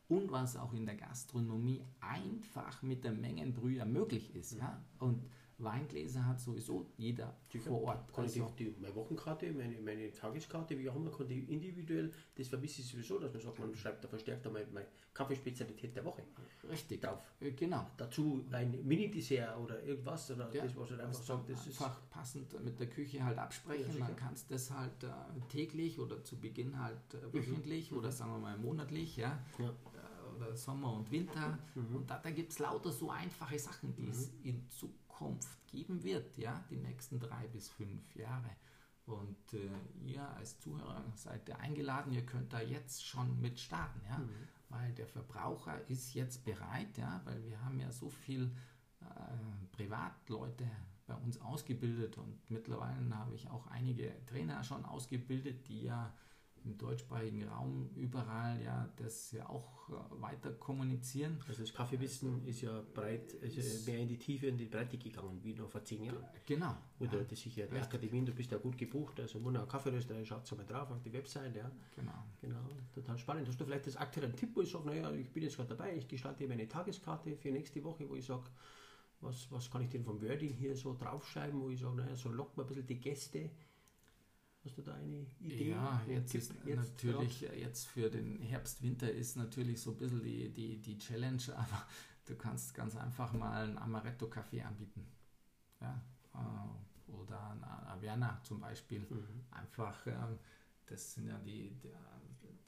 [0.08, 4.54] und was auch in der Gastronomie einfach mit der Mengenbrühe möglich ist.
[4.54, 4.82] Ja?
[5.00, 5.26] Und
[5.64, 8.14] Weingläser hat sowieso jeder vor Ort.
[8.14, 11.50] Kann ich Also, die, die, meine Wochenkarte, meine, meine Tageskarte, wie auch immer, kann ich
[11.50, 15.96] individuell, das vermisse ich sowieso, dass man sagt, man schreibt da verstärkt einmal meine Kaffeespezialität
[15.96, 16.24] der Woche
[16.70, 17.02] richtig.
[17.02, 17.20] drauf.
[17.40, 17.86] Äh, Genau.
[17.98, 21.82] Dazu ein Mini-Dessert oder irgendwas, oder Ja, das, was halt einfach sagt, das ist.
[21.82, 23.98] einfach passend mit der Küche halt absprechen.
[24.00, 25.08] Ja, dann kannst du das halt äh,
[25.50, 29.40] täglich oder zu Beginn halt äh, wöchentlich oder sagen wir mal monatlich, ja.
[29.60, 29.74] Ja.
[30.36, 31.60] Oder Sommer und Winter.
[31.76, 36.38] Und da, da gibt es lauter so einfache Sachen, die es in Zukunft geben wird,
[36.38, 38.50] ja, die nächsten drei bis fünf Jahre.
[39.06, 44.02] Und äh, ihr als Zuhörer seid ihr eingeladen, ihr könnt da jetzt schon mit starten,
[44.08, 44.22] ja,
[44.70, 48.50] weil der Verbraucher ist jetzt bereit, ja, weil wir haben ja so viel
[49.02, 49.06] äh,
[49.74, 50.70] Privatleute
[51.06, 52.18] bei uns ausgebildet.
[52.18, 56.14] Und mittlerweile habe ich auch einige Trainer schon ausgebildet, die ja
[56.66, 61.38] im deutschsprachigen Raum überall ja das ja auch äh, weiter kommunizieren.
[61.48, 64.98] Also das Kaffeewissen ist ja breit, ist ja mehr in die Tiefe, in die Breite
[64.98, 66.24] gegangen, wie noch vor zehn Jahren.
[66.46, 66.76] Genau.
[67.00, 67.82] Oder das sicher die Ja.
[67.82, 71.56] Akademien, du bist ja gut gebucht, also Murnau Kaffeerösterei, schaut mal drauf auf die Website,
[71.56, 71.70] ja.
[71.96, 72.24] Genau.
[72.42, 72.60] Genau,
[72.94, 73.48] total spannend.
[73.48, 75.96] Hast du vielleicht das aktuelle Tipp, wo ich sage, naja, ich bin jetzt gerade dabei,
[75.96, 78.44] ich gestalte meine Tageskarte für nächste Woche, wo ich sage,
[79.22, 82.30] was, was kann ich denn vom Wording hier so draufschreiben, wo ich sage, naja, so
[82.30, 83.50] lockt man ein bisschen die Gäste.
[84.66, 85.72] Hast du da eine Idee?
[85.72, 89.98] Ja, Einen jetzt ist natürlich, äh, jetzt für den Herbst, Winter ist natürlich so ein
[89.98, 91.86] bisschen die, die, die Challenge, aber
[92.26, 95.06] du kannst ganz einfach mal einen Amaretto-Kaffee anbieten.
[95.82, 96.02] Ja,
[96.34, 99.02] äh, oder ein Averna zum Beispiel.
[99.02, 99.44] Mhm.
[99.52, 100.40] Einfach, ähm,
[100.86, 102.00] das sind ja die, der,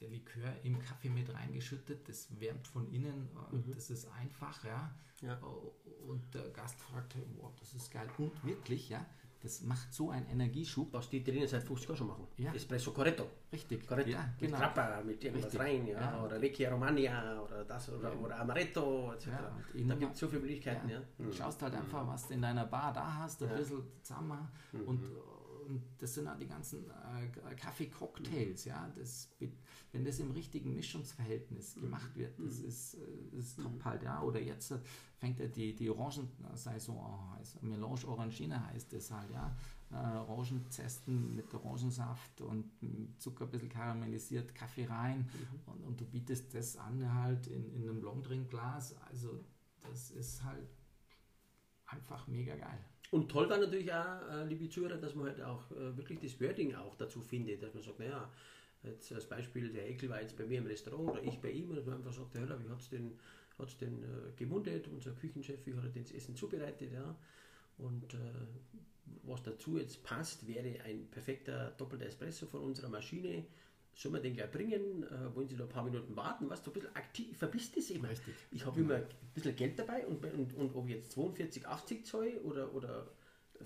[0.01, 3.71] der Likör im Kaffee mit reingeschüttet, das wärmt von innen, äh, Mhm.
[3.71, 4.93] das ist einfach, ja.
[5.21, 5.39] Ja.
[6.05, 8.09] Und der Gast fragt, wow, das ist geil.
[8.17, 9.05] Und wirklich, ja,
[9.45, 10.91] das macht so einen Energieschub.
[10.91, 12.27] Was die Italiener seit 50 Jahren schon machen.
[12.37, 12.53] Ja.
[12.53, 13.25] Espresso Corretto.
[13.53, 14.09] Richtig, Corretto.
[14.09, 14.57] ja, Mit genau.
[14.57, 15.59] Grappa, mit irgendwas Richtig.
[15.61, 16.01] rein, ja.
[16.01, 16.23] Ja.
[16.25, 18.19] Oder Vecchia Romagna oder das oder, Ja.
[18.19, 19.27] oder Amaretto etc.
[19.87, 20.99] Da gibt es so viele Möglichkeiten, ja.
[21.17, 21.31] Du Mhm.
[21.33, 24.47] schaust halt einfach, was du in deiner Bar da hast, ein bisschen zusammen.
[24.73, 25.01] Und,
[25.67, 28.89] und das sind auch die ganzen äh, Kaffee-Cocktails, ja.
[28.95, 29.29] Das,
[29.91, 32.97] wenn das im richtigen Mischungsverhältnis gemacht wird, das ist, äh,
[33.31, 34.21] das ist top halt, ja.
[34.21, 34.77] Oder jetzt äh,
[35.33, 39.55] fängt die, die Orangensaison an, also Melange Orangina heißt das halt, ja.
[39.91, 42.71] Äh, Orangenzesten mit Orangensaft und
[43.19, 45.29] Zucker ein bisschen karamellisiert, Kaffee rein
[45.67, 48.95] und, und du bietest das an halt in, in einem Longdrink-Glas.
[49.07, 49.43] Also
[49.87, 50.67] das ist halt
[51.85, 52.79] einfach mega geil.
[53.11, 56.41] Und toll war natürlich auch, äh, liebe Zuhörer, dass man halt auch äh, wirklich das
[56.41, 58.27] Wording auch dazu findet, dass man sagt, naja,
[58.81, 61.69] jetzt als Beispiel, der Ekel war jetzt bei mir im Restaurant oder ich bei ihm,
[61.69, 63.19] und man einfach sagt, Höller, wie hat es denn,
[63.57, 67.15] hat's denn äh, gemundet, unser Küchenchef, wie hat er denn das Essen zubereitet, ja.
[67.77, 68.17] Und äh,
[69.23, 73.45] was dazu jetzt passt, wäre ein perfekter doppelter Espresso von unserer Maschine.
[73.93, 75.03] Sollen wir den gleich bringen?
[75.03, 76.49] Äh, wollen Sie noch ein paar Minuten warten?
[76.49, 78.09] Was, du ein bisschen aktiv, verpisst das immer.
[78.09, 78.33] Richtig.
[78.51, 82.39] Ich habe immer ein bisschen Geld dabei und, und, und ob jetzt 42, 80 Zoll
[82.43, 83.07] oder, oder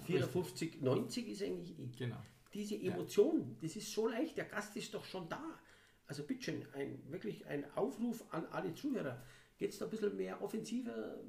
[0.05, 2.17] 54, 90 ist eigentlich Genau.
[2.53, 5.59] diese Emotion, das ist so leicht, der Gast ist doch schon da.
[6.05, 9.21] Also bitteschön, ein, wirklich ein Aufruf an alle Zuhörer.
[9.59, 11.19] Jetzt ein bisschen mehr offensiver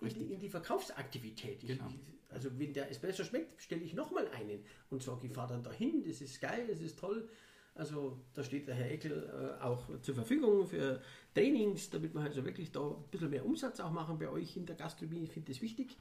[0.00, 1.60] in die, in die Verkaufsaktivität.
[1.60, 1.88] Genau.
[1.88, 5.62] ich, also wenn der Espresso schmeckt, stelle ich nochmal einen und sage, ich fahre dann
[5.62, 7.28] dahin, das ist geil, das ist toll.
[7.74, 11.00] Also da steht der Herr Eckel äh, auch zur Verfügung für
[11.34, 14.66] Trainings, damit wir also wirklich da ein bisschen mehr Umsatz auch machen bei euch in
[14.66, 15.24] der Gastronomie.
[15.24, 15.96] Ich finde das wichtig.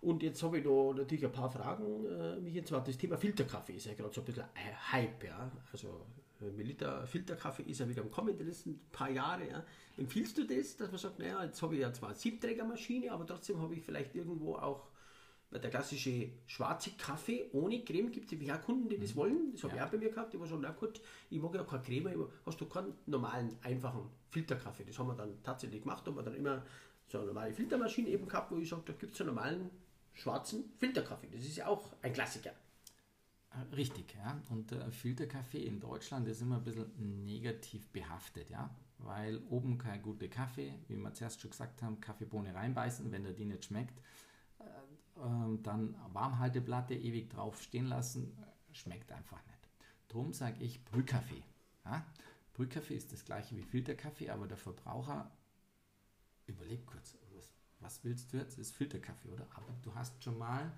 [0.00, 2.06] Und jetzt habe ich da natürlich ein paar Fragen.
[2.06, 4.44] Äh, mich jetzt zwar das Thema Filterkaffee ist ja gerade so ein bisschen
[4.92, 5.50] Hype, ja.
[5.72, 6.06] Also
[6.40, 9.48] Melita Filterkaffee ist ja wieder am Kommen in den letzten paar Jahren.
[9.48, 9.64] Ja.
[9.96, 13.26] Empfiehlst du das, dass man sagt, naja, jetzt habe ich ja zwar eine Siebträgermaschine, aber
[13.26, 14.88] trotzdem habe ich vielleicht irgendwo auch
[15.58, 19.18] der klassische schwarze Kaffee ohne Creme gibt es ja Kunden, die das mhm.
[19.18, 19.52] wollen.
[19.52, 19.82] Das habe ja.
[19.82, 20.32] ich auch bei mir gehabt.
[20.32, 24.10] Die war schon, na gut, ich mag ja keine Creme, hast du keinen normalen, einfachen
[24.30, 24.84] Filterkaffee.
[24.84, 26.06] Das haben wir dann tatsächlich gemacht.
[26.06, 26.62] Haben wir dann immer
[27.06, 29.70] so eine normale Filtermaschine eben gehabt, wo ich sage, da gibt es einen normalen
[30.14, 31.28] schwarzen Filterkaffee.
[31.32, 32.52] Das ist ja auch ein Klassiker.
[33.76, 34.40] Richtig, ja.
[34.50, 38.70] Und äh, Filterkaffee in Deutschland ist immer ein bisschen negativ behaftet, ja.
[38.98, 43.32] Weil oben kein guter Kaffee, wie wir zuerst schon gesagt haben, Kaffeebohne reinbeißen, wenn der
[43.32, 44.00] die nicht schmeckt.
[44.58, 44.64] Äh,
[45.20, 49.68] äh, dann Warmhalteplatte ewig drauf stehen lassen, äh, schmeckt einfach nicht.
[50.08, 51.42] Drum sage ich Brühkaffee.
[51.84, 52.04] Ja?
[52.54, 55.30] Brühkaffee ist das gleiche wie Filterkaffee, aber der Verbraucher
[56.46, 58.58] überlegt kurz, was, was willst du jetzt?
[58.58, 59.46] Ist Filterkaffee, oder?
[59.54, 60.72] Aber du hast schon mal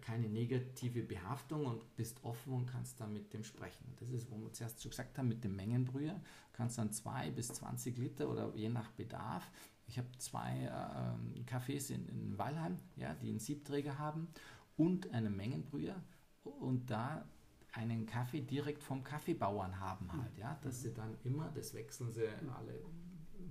[0.00, 3.94] keine negative Behaftung und bist offen und kannst dann mit dem sprechen.
[3.98, 6.20] Das ist, wo wir zuerst schon gesagt haben, mit dem Mengenbrüher
[6.52, 9.50] kannst dann 2 bis 20 Liter oder je nach Bedarf.
[9.86, 14.28] Ich habe zwei äh, Cafés in, in Weilheim, ja, die einen Siebträger haben
[14.76, 15.96] und einen Mengenbrüher
[16.44, 17.26] und da
[17.72, 22.26] einen Kaffee direkt vom Kaffeebauern haben halt, ja, dass sie dann immer, das wechseln sie
[22.56, 22.80] alle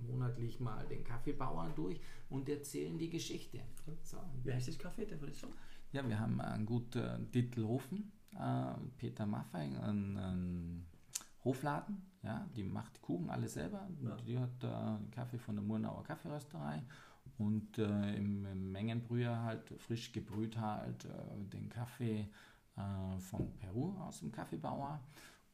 [0.06, 3.60] monatlich mal den Kaffeebauern durch und erzählen die Geschichte.
[4.02, 4.18] So.
[4.42, 5.54] Wie heißt das Kaffee, der würde ich sagen?
[5.92, 10.86] Ja, wir haben einen guten Dittelhofen, äh, Peter Maffei, einen, einen,
[11.42, 13.88] Hofladen, ja, die macht Kuchen alle selber.
[14.02, 14.16] Ja.
[14.16, 16.82] Die hat äh, Kaffee von der Murnauer Kaffeerösterei
[17.38, 22.28] und äh, im, im, Mengenbrüher halt frisch gebrüht halt äh, den Kaffee
[22.76, 25.00] äh, von Peru aus dem Kaffeebauer.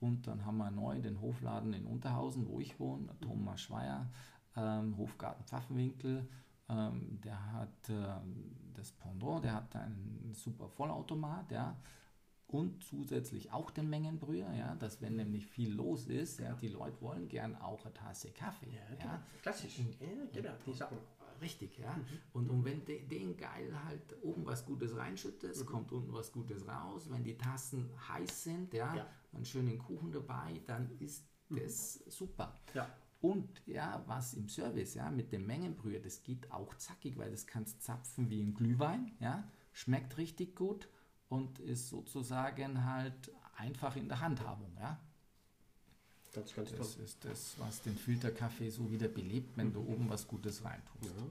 [0.01, 4.11] Und dann haben wir neu den Hofladen in Unterhausen, wo ich wohne, Thomas Schweier,
[4.57, 6.28] ähm, Hofgarten Pfaffenwinkel.
[6.68, 8.16] Ähm, der hat äh,
[8.77, 11.77] das Pendant, der hat einen super Vollautomat, ja,
[12.49, 17.01] und zusätzlich auch den Mengenbrüher, ja, dass wenn nämlich viel los ist, ja, die Leute
[17.01, 18.70] wollen gern auch eine Tasse Kaffee.
[18.72, 19.05] Ja, genau.
[19.05, 19.22] ja.
[19.43, 19.81] klassisch.
[19.81, 20.99] Und, ja, genau, die Sachen.
[21.41, 21.93] Richtig, ja.
[21.93, 22.07] Mhm.
[22.33, 25.66] Und, und wenn de, den geil halt oben was Gutes reinschüttest, mhm.
[25.66, 27.11] kommt unten was Gutes raus.
[27.11, 29.07] Wenn die Tassen heiß sind, ja, ja.
[29.35, 31.57] einen schönen Kuchen dabei, dann ist mhm.
[31.57, 32.55] das super.
[32.74, 32.89] Ja.
[33.21, 37.47] Und ja, was im Service, ja, mit dem Mengenbrüher, das geht auch zackig, weil das
[37.47, 40.89] kannst zapfen wie ein Glühwein, ja, schmeckt richtig gut
[41.29, 45.01] und ist sozusagen halt einfach in der Handhabung, ja.
[46.35, 49.73] Das, ganz das ist das, was den Filterkaffee so wieder belebt, wenn mhm.
[49.73, 51.05] du oben was Gutes reintust.
[51.05, 51.23] Ja,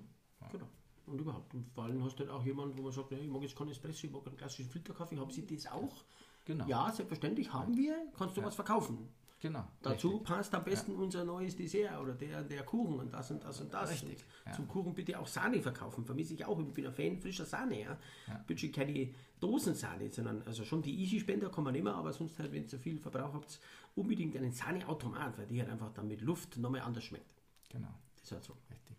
[0.41, 0.51] ja.
[0.51, 0.67] genau.
[1.05, 1.53] Und überhaupt.
[1.53, 3.69] Und vor allem hast du halt auch jemanden, wo man sagt, ich mag jetzt keinen
[3.69, 5.17] Espresso, ich mag einen klassischen Filterkaffee.
[5.17, 6.03] Haben Sie das auch?
[6.45, 6.65] Genau.
[6.67, 7.95] Ja, selbstverständlich haben wir.
[8.17, 8.47] Kannst du ja.
[8.47, 9.07] was verkaufen?
[9.45, 9.63] Genau.
[9.83, 10.27] Dazu richtig.
[10.27, 10.97] passt am besten ja.
[10.97, 13.91] unser neues Dessert oder der, der Kuchen und das und das und das.
[13.91, 14.17] Richtig.
[14.43, 14.53] Und ja.
[14.53, 16.03] Zum Kuchen bitte auch Sahne verkaufen.
[16.03, 16.59] Vermisse ich auch.
[16.59, 17.79] Ich bin ein Fan frischer Sahne.
[17.79, 17.97] Ja.
[18.27, 18.43] ja.
[18.47, 22.63] Bitte keine Dosensahne, sondern also schon die Easy-Spender kann man immer, aber sonst halt, wenn
[22.63, 23.59] ihr zu viel Verbrauch habt,
[23.93, 27.29] unbedingt einen Sahneautomat, weil die halt einfach dann mit Luft nochmal anders schmeckt.
[27.69, 27.93] Genau.
[28.15, 28.53] Das ist halt so.
[28.71, 28.97] Richtig.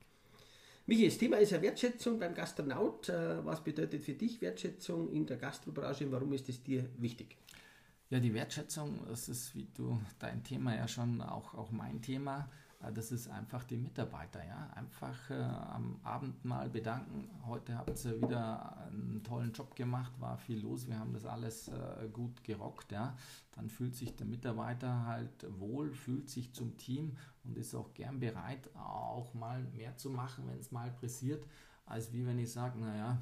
[0.87, 3.09] Michi, das Thema ist ja Wertschätzung beim Gastronaut.
[3.09, 7.37] Äh, was bedeutet für dich Wertschätzung in der Gastrobranche und warum ist es dir wichtig?
[8.09, 12.49] Ja, die Wertschätzung, das ist, wie du dein Thema ja schon, auch, auch mein Thema,
[12.81, 14.71] äh, das ist einfach die Mitarbeiter, ja.
[14.77, 17.29] Einfach äh, am Abend mal bedanken.
[17.47, 21.67] Heute habt ihr wieder einen tollen Job gemacht, war viel los, wir haben das alles
[21.67, 23.17] äh, gut gerockt, ja.
[23.53, 28.21] Dann fühlt sich der Mitarbeiter halt wohl, fühlt sich zum Team und ist auch gern
[28.21, 31.45] bereit, auch mal mehr zu machen, wenn es mal pressiert,
[31.87, 33.21] als wie wenn ich sage, naja,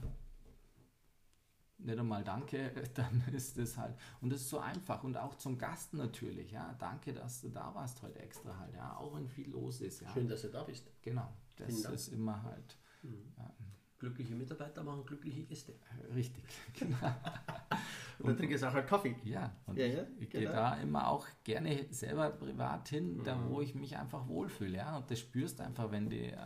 [1.84, 3.94] nicht einmal Danke, dann ist es halt.
[4.20, 5.02] Und das ist so einfach.
[5.04, 6.74] Und auch zum Gast natürlich, ja.
[6.78, 8.96] Danke, dass du da warst heute extra halt, ja.
[8.96, 10.12] Auch wenn viel los ist, ja.
[10.12, 10.90] Schön, dass du da bist.
[11.02, 11.32] Genau.
[11.56, 12.76] Das ist immer halt.
[13.02, 13.32] Mhm.
[13.38, 13.54] Ja.
[13.98, 15.74] Glückliche Mitarbeiter machen glückliche Gäste.
[16.14, 16.44] Richtig,
[16.78, 16.96] genau.
[18.18, 19.16] und dann trinkst du auch halt Kaffee.
[19.24, 20.44] Ja, und ja, ja, ich genau.
[20.44, 23.24] gehe da immer auch gerne selber privat hin, mhm.
[23.24, 24.96] da wo ich mich einfach wohlfühle, ja.
[24.96, 26.36] Und das spürst einfach, wenn die äh,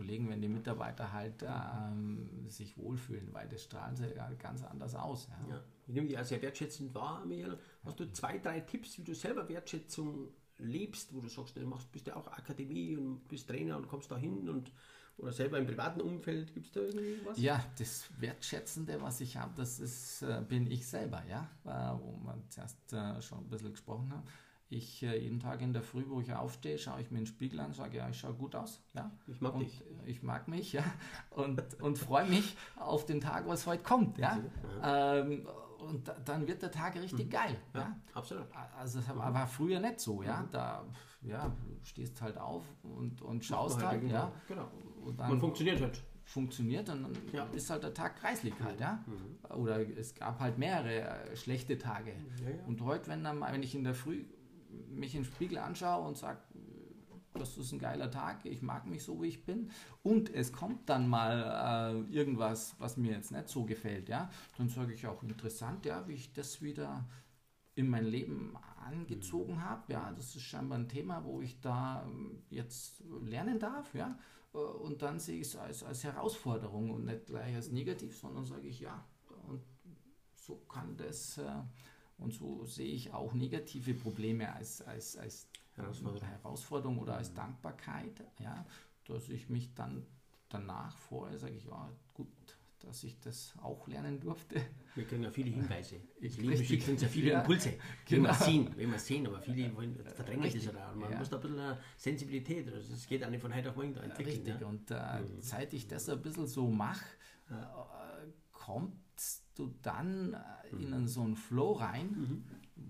[0.00, 4.94] Kollegen, wenn die Mitarbeiter halt ähm, sich wohlfühlen, weil das strahlen sie ja ganz anders
[4.94, 5.28] aus.
[5.28, 5.56] Ja.
[5.56, 5.62] ja.
[5.86, 7.58] Ich nehme dich auch sehr wertschätzend wahr, Michael.
[7.84, 11.92] Hast du zwei, drei Tipps, wie du selber Wertschätzung lebst, wo du sagst, du machst,
[11.92, 14.72] bist ja auch Akademie und bist Trainer und kommst da hin und
[15.18, 17.38] oder selber im privaten Umfeld, gibt es da irgendwie was?
[17.38, 22.16] Ja, das Wertschätzende, was ich habe, das ist, äh, bin ich selber, ja, äh, wo
[22.24, 24.26] wir zuerst äh, schon ein bisschen gesprochen haben
[24.70, 27.58] ich äh, jeden Tag in der Früh, wo ich aufstehe, schaue ich mir den Spiegel
[27.58, 28.80] an, sage, ja, ich schaue gut aus.
[28.94, 29.10] Ja?
[29.26, 29.82] Ich mag und, dich.
[30.06, 30.84] Ich mag mich, ja.
[31.30, 34.16] Und, und freue mich auf den Tag, was heute kommt.
[34.18, 34.38] Ja?
[34.82, 35.46] Ähm,
[35.80, 37.30] und da, dann wird der Tag richtig mhm.
[37.30, 37.56] geil.
[37.74, 38.46] Ja, ja, absolut.
[38.78, 40.42] Also das war, früher nicht so, ja.
[40.42, 40.50] Mhm.
[40.52, 40.84] Da
[41.22, 41.52] ja,
[41.82, 44.32] stehst halt auf und, und schaust halt, halt ja.
[44.46, 44.68] Genau.
[45.04, 46.00] Und dann Man funktioniert halt.
[46.24, 47.44] Funktioniert und dann ja.
[47.46, 49.04] ist halt der Tag kreislig halt, ja.
[49.04, 49.56] Mhm.
[49.56, 52.12] Oder es gab halt mehrere äh, schlechte Tage.
[52.12, 54.26] Ja, und heute, wenn dann wenn ich in der Früh
[54.88, 56.40] mich im Spiegel anschaue und sage,
[57.34, 59.70] das ist ein geiler Tag, ich mag mich so, wie ich bin.
[60.02, 64.68] Und es kommt dann mal äh, irgendwas, was mir jetzt nicht so gefällt, ja, dann
[64.68, 67.06] sage ich auch interessant, ja, wie ich das wieder
[67.76, 69.64] in mein Leben angezogen mhm.
[69.64, 69.92] habe.
[69.92, 74.18] Ja, das ist scheinbar ein Thema, wo ich da ähm, jetzt lernen darf, ja.
[74.52, 78.44] Äh, und dann sehe ich es als, als Herausforderung und nicht gleich als negativ, sondern
[78.44, 79.04] sage ich, ja,
[79.48, 79.62] und
[80.34, 81.62] so kann das, äh,
[82.20, 86.28] und so sehe ich auch negative Probleme als, als, als Herausforderung.
[86.28, 88.66] Herausforderung oder als Dankbarkeit, ja,
[89.06, 90.06] dass ich mich dann
[90.48, 92.28] danach vorher sage ich, ja, gut,
[92.80, 94.60] dass ich das auch lernen durfte.
[94.94, 95.96] Wir kriegen ja viele Hinweise.
[96.20, 98.08] Ich Leben schickt uns ja viele Impulse, genau.
[98.08, 100.66] wenn wir sehen, wenn wir sehen, aber viele wollen verdrängen Richtig.
[100.66, 101.18] das ja Man ja.
[101.18, 104.02] muss da ein bisschen Sensibilität, also es geht auch nicht von heute auf morgen da
[104.02, 104.36] entwickeln.
[104.36, 104.66] Richtig, ja.
[104.66, 105.40] und äh, mhm.
[105.40, 107.04] seit ich das ein bisschen so mache,
[107.50, 107.54] äh,
[108.52, 109.09] kommst
[109.60, 111.08] du dann äh, in mhm.
[111.08, 112.44] so einen Flow rein, mhm.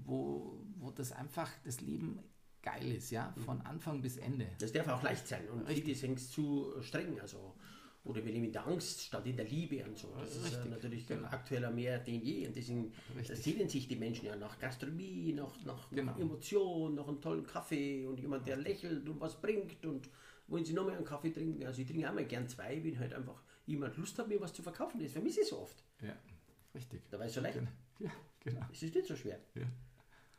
[0.04, 2.18] wo, wo das einfach das Leben
[2.62, 4.46] geil ist, ja, von Anfang bis Ende.
[4.58, 5.84] Das darf auch leicht sein und Richtig.
[5.84, 7.54] viele sind zu streng, also
[8.02, 10.08] oder wir leben in der Angst statt in der Liebe und so.
[10.18, 11.28] Das Richtig, ist natürlich genau.
[11.28, 12.92] aktueller mehr denn je und deswegen
[13.22, 16.12] sehnen sich die Menschen ja nach Gastronomie, nach, nach, genau.
[16.12, 20.08] nach Emotion, nach einem tollen Kaffee und jemand, der lächelt und was bringt und
[20.46, 21.64] wollen sie nochmal einen Kaffee trinken.
[21.66, 24.52] Also ich trinke auch mal gern zwei, wenn halt einfach jemand Lust hat, mir was
[24.52, 25.00] zu verkaufen.
[25.00, 25.84] Das vermisse ich so oft.
[26.02, 26.16] Ja,
[26.74, 27.02] richtig.
[27.10, 27.58] Da war es so leicht.
[27.58, 27.70] Genau.
[28.00, 28.10] Ja,
[28.40, 28.66] genau.
[28.72, 29.38] Es ist nicht so schwer.
[29.54, 29.66] Ja.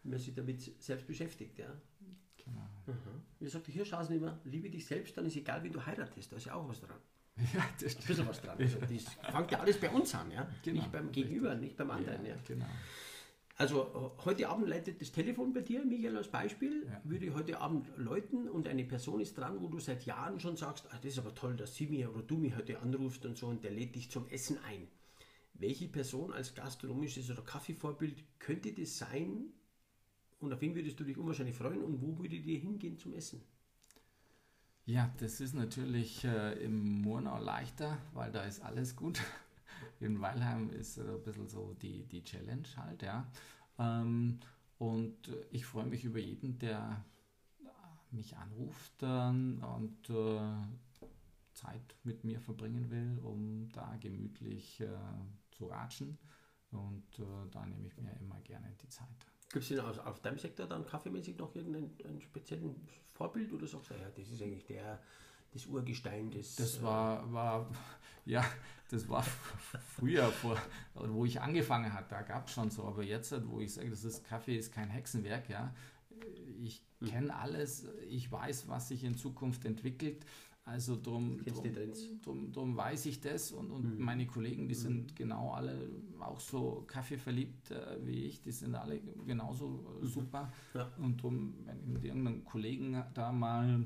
[0.02, 1.72] Wenn man sich damit selbst beschäftigt, ja.
[2.44, 2.68] Genau.
[2.88, 3.22] Mhm.
[3.38, 6.32] Wie gesagt, hier schauen sie immer, liebe dich selbst, dann ist egal, wie du heiratest,
[6.32, 6.98] da ist ja auch was dran.
[7.54, 8.58] Ja, das ein bisschen was dran.
[8.60, 8.90] Also das
[9.32, 10.48] fängt ja alles bei uns an, ja?
[10.64, 12.26] Genau, nicht beim Gegenüber, nicht beim anderen.
[12.26, 12.42] Ja, ja.
[12.48, 12.66] Genau.
[13.58, 16.88] Also heute Abend leitet das Telefon bei dir, Michael, als Beispiel.
[16.88, 17.02] Ja.
[17.04, 20.88] Würde heute Abend läuten und eine Person ist dran, wo du seit Jahren schon sagst,
[20.92, 23.48] ach, das ist aber toll, dass sie mir oder du mich heute anrufst und so
[23.48, 24.88] und der lädt dich zum Essen ein.
[25.54, 29.54] Welche Person als gastronomisches oder Kaffeevorbild könnte das sein,
[30.39, 33.41] und auf wen würdest du dich unwahrscheinlich freuen und wo würde dir hingehen zum Essen?
[34.86, 39.22] Ja, das ist natürlich äh, im Murnau leichter, weil da ist alles gut.
[39.99, 43.30] In Weilheim ist äh, ein bisschen so die, die Challenge halt, ja.
[43.78, 44.39] Ähm,
[44.80, 45.18] und
[45.52, 47.06] ich freue mich über jeden, der
[48.12, 51.08] mich anruft äh, und äh,
[51.54, 54.88] Zeit mit mir verbringen will, um da gemütlich äh,
[55.62, 56.18] zu ratschen.
[56.72, 59.07] Und äh, da nehme ich mir immer gerne die Zeit.
[59.51, 63.91] Gibt es denn auf, auf deinem Sektor dann kaffeemäßig noch irgendeinen speziellen Vorbild oder sagst
[63.91, 64.99] du, ja, das ist eigentlich der,
[65.51, 66.55] das Urgestein des.
[66.55, 67.70] Das äh, war, war,
[68.26, 68.43] ja,
[68.89, 69.24] das war
[69.95, 70.57] früher, vor,
[70.93, 74.05] wo ich angefangen habe, da gab es schon so, aber jetzt, wo ich sage, das
[74.05, 75.74] ist Kaffee ist kein Hexenwerk, ja.
[76.62, 77.09] Ich hm.
[77.09, 80.26] kenne alles, ich weiß, was sich in Zukunft entwickelt
[80.72, 81.64] also drum, drum,
[82.22, 84.06] drum, drum, weiß ich das und, und mhm.
[84.06, 84.80] meine Kollegen, die mhm.
[84.80, 90.08] sind genau alle auch so kaffeeverliebt äh, wie ich, die sind alle genauso mhm.
[90.08, 90.52] super.
[90.74, 90.90] Ja.
[90.98, 93.86] Und drum, wenn ich mit irgendeinem Kollegen da mal,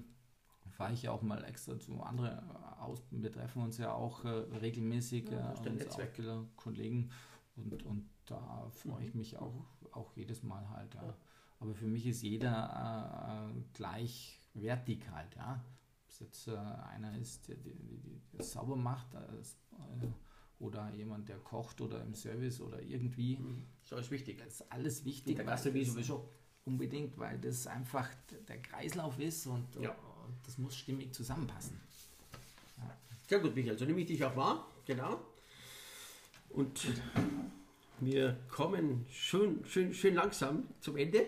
[0.69, 2.39] fahre ich ja auch mal extra zu anderen
[2.79, 6.19] aus, wir treffen uns ja auch äh, regelmäßig, ja, äh, Netzwerk.
[6.19, 7.09] auch Kollegen
[7.55, 9.19] und, und da freue ich mhm.
[9.19, 10.93] mich auch, auch jedes Mal halt.
[10.93, 11.03] Ja.
[11.03, 11.17] ja.
[11.59, 15.63] Aber für mich ist jeder äh, gleichwertig halt, ja
[16.15, 17.57] es jetzt äh, einer ist, der,
[18.33, 20.07] das sauber macht äh,
[20.59, 23.37] oder jemand, der kocht oder im Service oder irgendwie.
[23.37, 23.65] Mhm.
[23.81, 24.37] Das ist alles wichtig.
[24.37, 25.35] Das ist alles wichtig.
[25.35, 26.29] Der Gast wie sowieso.
[26.63, 28.09] Unbedingt, weil das einfach
[28.47, 29.95] der Kreislauf ist und, ja.
[30.43, 31.79] das muss stimmig zusammenpassen.
[32.77, 32.97] Ja.
[33.27, 33.77] Sehr gut, Michael.
[33.77, 34.67] So nehme ich dich auch wahr.
[34.85, 35.19] Genau.
[36.49, 36.87] Und
[37.99, 41.27] wir kommen schön, schön, schön langsam zum Ende.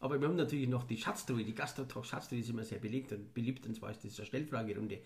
[0.00, 3.66] Aber wir haben natürlich noch die Schatztruhe, die Gastrotalk-Schatztruhe ist immer sehr beliebt und beliebt,
[3.66, 5.00] und zwar ist das eine Stellfragerunde.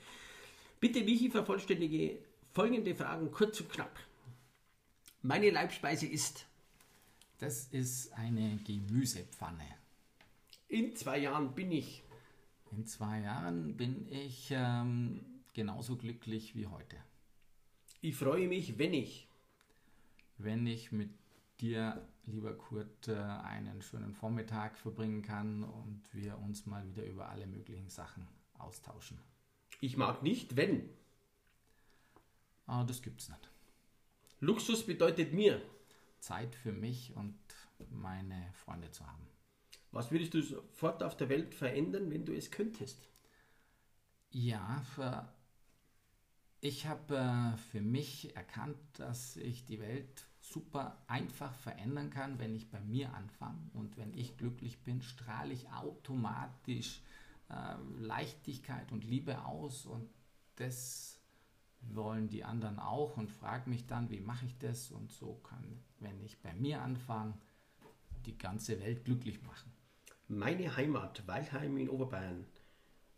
[0.80, 2.18] Bitte, Michi, vervollständige
[2.52, 3.98] folgende Fragen kurz und knapp.
[5.22, 6.46] Meine Leibspeise ist?
[7.38, 9.66] Das ist eine Gemüsepfanne.
[10.68, 12.02] In zwei Jahren bin ich?
[12.72, 15.20] In zwei Jahren bin ich ähm,
[15.52, 16.96] genauso glücklich wie heute.
[18.00, 19.28] Ich freue mich, wenn ich?
[20.38, 21.10] Wenn ich mit
[21.60, 27.28] dir, lieber Kurt, äh, einen schönen Vormittag verbringen kann und wir uns mal wieder über
[27.28, 28.26] alle möglichen Sachen
[28.58, 29.18] austauschen.
[29.80, 30.88] Ich mag nicht, wenn.
[32.66, 33.50] Ah, das gibt's nicht.
[34.40, 35.60] Luxus bedeutet mir.
[36.20, 37.38] Zeit für mich und
[37.90, 39.26] meine Freunde zu haben.
[39.90, 43.08] Was würdest du sofort auf der Welt verändern, wenn du es könntest?
[44.30, 44.84] Ja,
[46.60, 52.54] ich habe äh, für mich erkannt, dass ich die Welt super einfach verändern kann, wenn
[52.54, 53.70] ich bei mir anfange.
[53.72, 57.02] Und wenn ich glücklich bin, strahle ich automatisch
[57.48, 59.86] äh, Leichtigkeit und Liebe aus.
[59.86, 60.10] Und
[60.56, 61.20] das
[61.82, 64.90] wollen die anderen auch und frage mich dann, wie mache ich das?
[64.90, 67.34] Und so kann, wenn ich bei mir anfange,
[68.26, 69.72] die ganze Welt glücklich machen.
[70.28, 72.44] Meine Heimat, Weilheim in Oberbayern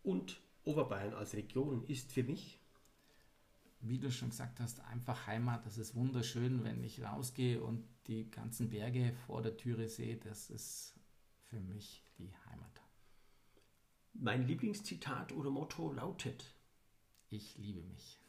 [0.02, 2.61] und Oberbayern als Region ist für mich
[3.82, 5.66] wie du schon gesagt hast, einfach Heimat.
[5.66, 10.16] Das ist wunderschön, wenn ich rausgehe und die ganzen Berge vor der Türe sehe.
[10.16, 10.94] Das ist
[11.50, 12.80] für mich die Heimat.
[14.14, 16.54] Mein Lieblingszitat oder Motto lautet:
[17.28, 18.20] Ich liebe mich.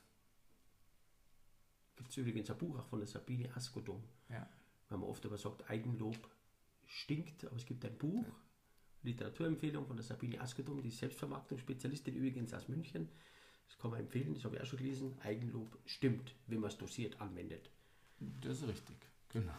[1.95, 4.03] Gibt es übrigens ein Buch auch von der Sabine Askodum.
[4.29, 4.49] Ja.
[4.89, 6.17] Weil man oft aber sagt, Eigenlob
[6.85, 8.25] stinkt, aber es gibt ein Buch,
[9.03, 13.09] Literaturempfehlung von der Sabine Askodum, die Selbstvermarktungsspezialistin übrigens aus München
[13.67, 15.13] das kann man empfehlen, das habe ich auch schon gelesen.
[15.23, 17.69] Eigenlob stimmt, wenn man es dosiert anwendet.
[18.19, 18.97] Das ist richtig,
[19.29, 19.53] genau.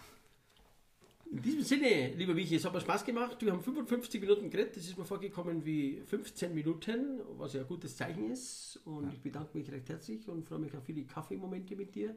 [1.30, 3.40] In diesem Sinne, lieber Michi, es hat mir Spaß gemacht.
[3.40, 4.76] Wir haben 55 Minuten geredet.
[4.76, 8.76] Das ist mir vorgekommen wie 15 Minuten, was ja ein gutes Zeichen ist.
[8.84, 9.12] Und ja.
[9.12, 12.14] ich bedanke mich recht herzlich und freue mich auf viele Kaffeemomente mit dir.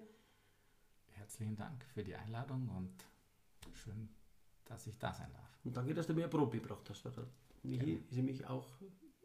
[1.13, 2.93] Herzlichen Dank für die Einladung und
[3.73, 4.09] schön,
[4.65, 5.59] dass ich da sein darf.
[5.63, 7.03] Und danke, dass du mir Brot gebracht hast.
[7.63, 8.67] Michi ist nämlich auch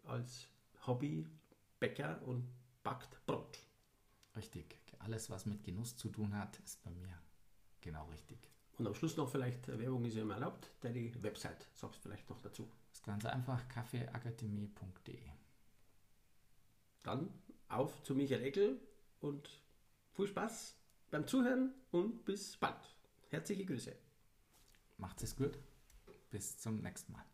[0.04, 0.48] als
[0.86, 1.26] Hobby
[1.82, 2.48] Bäcker und
[2.84, 3.58] backt Brot.
[4.36, 4.76] Richtig.
[5.00, 7.18] Alles, was mit Genuss zu tun hat, ist bei mir
[7.80, 8.38] genau richtig.
[8.78, 12.08] Und am Schluss noch vielleicht, äh, Werbung ist ja immer erlaubt, deine Website, sagst du
[12.08, 12.70] vielleicht noch dazu.
[12.90, 15.18] Das ist ganz einfach, kaffeeakademie.de.
[17.02, 17.30] Dann
[17.68, 18.80] auf zu Michael Eckel
[19.20, 19.50] und
[20.12, 20.76] viel Spaß
[21.10, 22.94] beim Zuhören und bis bald.
[23.30, 23.96] Herzliche Grüße.
[24.98, 25.58] Macht es gut.
[26.30, 27.31] Bis zum nächsten Mal.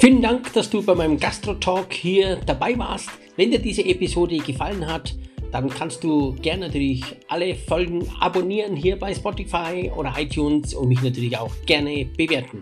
[0.00, 3.10] Vielen Dank, dass du bei meinem Gastro-Talk hier dabei warst.
[3.36, 5.16] Wenn dir diese Episode gefallen hat,
[5.50, 11.02] dann kannst du gerne natürlich alle Folgen abonnieren hier bei Spotify oder iTunes und mich
[11.02, 12.60] natürlich auch gerne bewerten.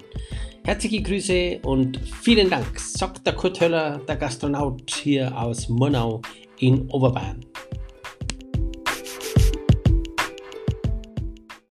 [0.64, 6.22] Herzliche Grüße und vielen Dank, sagt der Kurt Höller, der Gastronaut hier aus Monau
[6.58, 7.44] in Oberbayern.